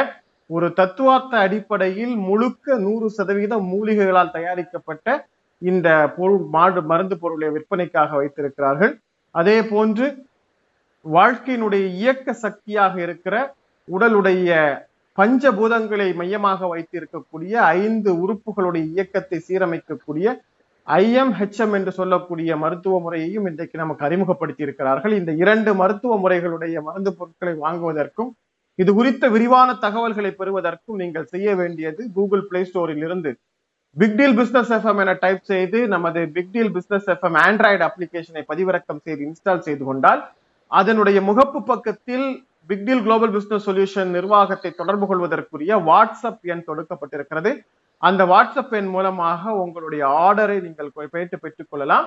ஒரு 0.51 0.67
தத்துவார்த்த 0.73 1.35
அடிப்படையில் 1.39 2.15
முழுக்க 2.29 2.77
நூறு 2.79 3.07
சதவீதம் 3.11 3.67
மூலிகைகளால் 3.73 4.35
தயாரிக்கப்பட்ட 4.37 5.07
இந்த 5.63 5.89
பொருள் 6.17 6.45
மாடு 6.55 6.81
மருந்து 6.83 7.17
பொருளை 7.19 7.49
விற்பனைக்காக 7.51 8.11
வைத்திருக்கிறார்கள். 8.17 8.93
அதே 9.35 9.59
போன்று 9.63 10.07
வாழ்க்கையினுடைய 11.05 11.85
இயக்க 12.01 12.33
சக்தியாக 12.45 12.95
இருக்கிற 13.07 13.35
உடலுடைய 13.89 14.51
பஞ்சபூதங்களை 15.19 16.09
மையமாக 16.21 16.61
வைத்திருக்கக்கூடிய 16.73 17.53
ஐந்து 17.83 18.11
உறுப்புகளுடைய 18.23 18.85
இயக்கத்தை 18.95 19.39
சீரமைக்கக்கூடிய 19.49 20.27
ஐஎம்ஹெச்எம் 20.89 21.75
என்று 21.79 21.93
சொல்லக்கூடிய 21.93 22.57
மருத்துவ 22.57 22.99
முறையையும் 23.01 23.47
இன்றைக்கு 23.47 23.77
நமக்கு 23.79 24.05
அறிமுகப்படுத்தி 24.05 24.63
இருக்கிறார்கள் 24.67 25.13
இந்த 25.13 25.33
இரண்டு 25.33 25.71
மருத்துவ 25.75 26.17
முறைகளுடைய 26.25 26.83
மருந்து 26.83 27.11
பொருட்களை 27.19 27.55
வாங்குவதற்கும் 27.65 28.31
இது 28.79 28.91
குறித்த 28.95 29.29
விரிவான 29.29 29.69
தகவல்களை 29.75 30.31
பெறுவதற்கும் 30.31 31.01
நீங்கள் 31.03 31.27
செய்ய 31.27 31.55
வேண்டியது 31.57 32.03
கூகுள் 32.15 32.45
பிளே 32.49 32.61
ஸ்டோரில் 32.65 33.05
இருந்து 33.05 33.31
பிக்டீல் 33.97 34.35
பிசினஸ் 34.35 34.73
எஃப்எம் 34.73 35.01
என 35.03 35.13
டைப் 35.15 35.45
செய்து 35.45 35.79
நமது 35.89 36.23
big 36.31 36.53
deal 36.53 36.73
business 36.73 37.09
FM 37.15 37.39
Android 37.45 37.85
அப்ளிகேஷனை 37.89 38.43
பதிவிறக்கம் 38.51 39.01
செய்து 39.05 39.23
இன்ஸ்டால் 39.29 39.65
செய்து 39.69 39.85
கொண்டால் 39.85 40.23
அதனுடைய 40.71 41.19
முகப்பு 41.21 41.61
பக்கத்தில் 41.63 42.27
பிக்டீல் 42.71 43.03
குளோபல் 43.03 43.31
பிசினஸ் 43.31 43.67
சொல்யூஷன் 43.69 44.11
நிர்வாகத்தை 44.11 44.71
தொடர்பு 44.75 45.07
கொள்வதற்குரிய 45.07 45.73
வாட்ஸ்அப் 45.89 46.45
எண் 46.53 46.67
தொடுக்கப்பட்டிருக்கிறது. 46.69 47.51
அந்த 48.03 48.23
வாட்ஸ்அப் 48.25 48.75
எண் 48.79 48.91
மூலமாக 48.95 49.53
உங்களுடைய 49.63 50.03
ஆர்டரை 50.27 50.57
நீங்கள் 50.67 50.95
பெற்று 51.15 51.37
பெற்றுக்கொள்ளலாம். 51.45 52.07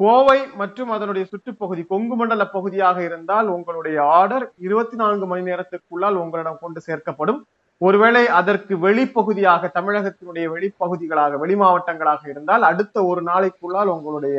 கோவை 0.00 0.38
மற்றும் 0.60 0.90
அதனுடைய 0.94 1.24
சுற்றுப்பகுதி 1.30 1.82
கொங்கு 1.92 2.16
மண்டல 2.16 2.44
பகுதியாக 2.56 2.98
இருந்தால் 3.08 3.48
உங்களுடைய 3.56 3.98
ஆர்டர் 4.18 4.44
இருபத்தி 4.66 4.96
நான்கு 5.02 5.26
மணி 5.26 5.42
நேரத்திற்குள்ளால் 5.50 6.20
உங்களிடம் 6.22 6.62
கொண்டு 6.64 6.80
சேர்க்கப்படும். 6.88 7.40
ஒருவேளை 7.80 8.22
அதற்கு 8.40 8.74
வெளிப்பகுதியாக 8.84 9.70
தமிழகத்தினுடைய 9.78 10.46
வெளிப்பகுதிகளாக 10.54 11.38
வெளி 11.42 11.56
மாவட்டங்களாக 11.62 12.22
இருந்தால் 12.32 12.62
அடுத்த 12.70 13.04
ஒரு 13.10 13.22
நாளைக்குள்ளால் 13.30 13.92
உங்களுடைய 13.96 14.38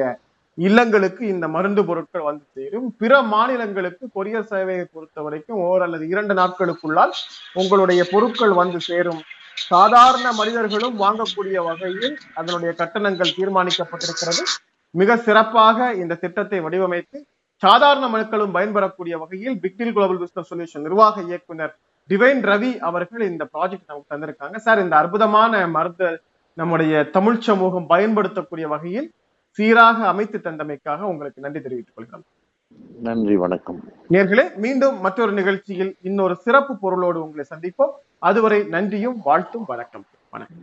இல்லங்களுக்கு 0.58 1.23
இந்த 1.34 1.45
மருந்து 1.56 1.82
பொருட்கள் 1.86 2.28
வந்து 2.30 2.45
சேரும். 2.58 2.88
பிற 3.02 3.21
மாநிலங்களுக்கு 3.34 4.06
கொரியர் 4.15 4.47
சேவையை 4.54 4.86
பொறுத்த 4.93 5.17
வரைக்கும் 5.26 5.60
ஓர் 5.67 5.84
அல்லது 5.88 6.06
இரண்டு 6.13 6.34
நாட்களுக்குள்ளால் 6.39 7.13
உங்களுடைய 7.62 8.04
பொருட்கள் 8.13 8.56
வந்து 8.62 8.80
சேரும். 8.91 9.21
சாதாரண 9.57 10.27
மனிதர்களும் 10.31 10.95
வாங்கக்கூடிய 11.01 11.57
வகையில் 11.69 12.15
அதனுடைய 12.33 12.71
கட்டணங்கள் 12.73 13.35
தீர்மானிக்கப்பட்டிருக்கிறது. 13.37 14.43
மிக 14.91 15.17
சிறப்பாக 15.17 15.93
இந்த 15.93 16.13
திட்டத்தை 16.15 16.59
வடிவமைத்து 16.59 17.17
சாதாரண 17.63 18.07
மக்களும் 18.07 18.55
பயன்பெறக்கூடிய 18.55 19.15
வகையில் 19.23 19.59
பிக்டில் 19.63 19.93
குளோபல் 19.93 20.19
பிசினஸ் 20.23 20.49
சொல்யூஷன் 20.51 20.85
நிர்வாக 20.87 21.21
இயக்குனர் 21.21 21.73
டிவைன் 22.09 22.41
ரவி 22.49 22.71
அவர்கள் 22.89 23.23
இந்த 23.31 23.43
ப்ராஜெக்ட் 23.53 23.89
நமக்கு 23.91 24.11
தந்திருக்காங்க. 24.13 24.57
சார் 24.57 24.83
இந்த 24.83 24.95
அற்புதமான 24.95 25.67
மருந்த 25.67 26.21
நம்முடைய 26.53 27.03
தமிழ் 27.03 27.39
சமூகம் 27.39 27.87
பயன்படுத்தக்கூடிய 27.87 28.67
வகையில் 28.67 29.09
சீராக 29.57 30.07
அமைத்து 30.07 30.37
தந்தமைக்காக 30.37 30.99
உங்களுக்கு 31.01 31.43
நன்றி 31.45 31.61
தெரிவித்துக் 31.61 31.95
கொள்கிறோம். 31.95 32.25
நன்றி 33.01 33.36
வணக்கம். 33.36 33.79
நேர்களே 34.10 34.55
மீண்டும் 34.55 35.01
மற்றொரு 35.01 35.31
நிகழ்ச்சியில் 35.31 35.97
இன்னொரு 36.01 36.36
சிறப்பு 36.36 36.77
பொருளோடு 36.77 37.23
உங்களை 37.23 37.45
சந்திப்போம். 37.55 37.91
அதுவரை 38.19 38.63
நன்றியும் 38.63 39.21
வாழ்த்தும் 39.23 39.63
வணக்கம். 39.67 40.05
வணக்கம். 40.29 40.57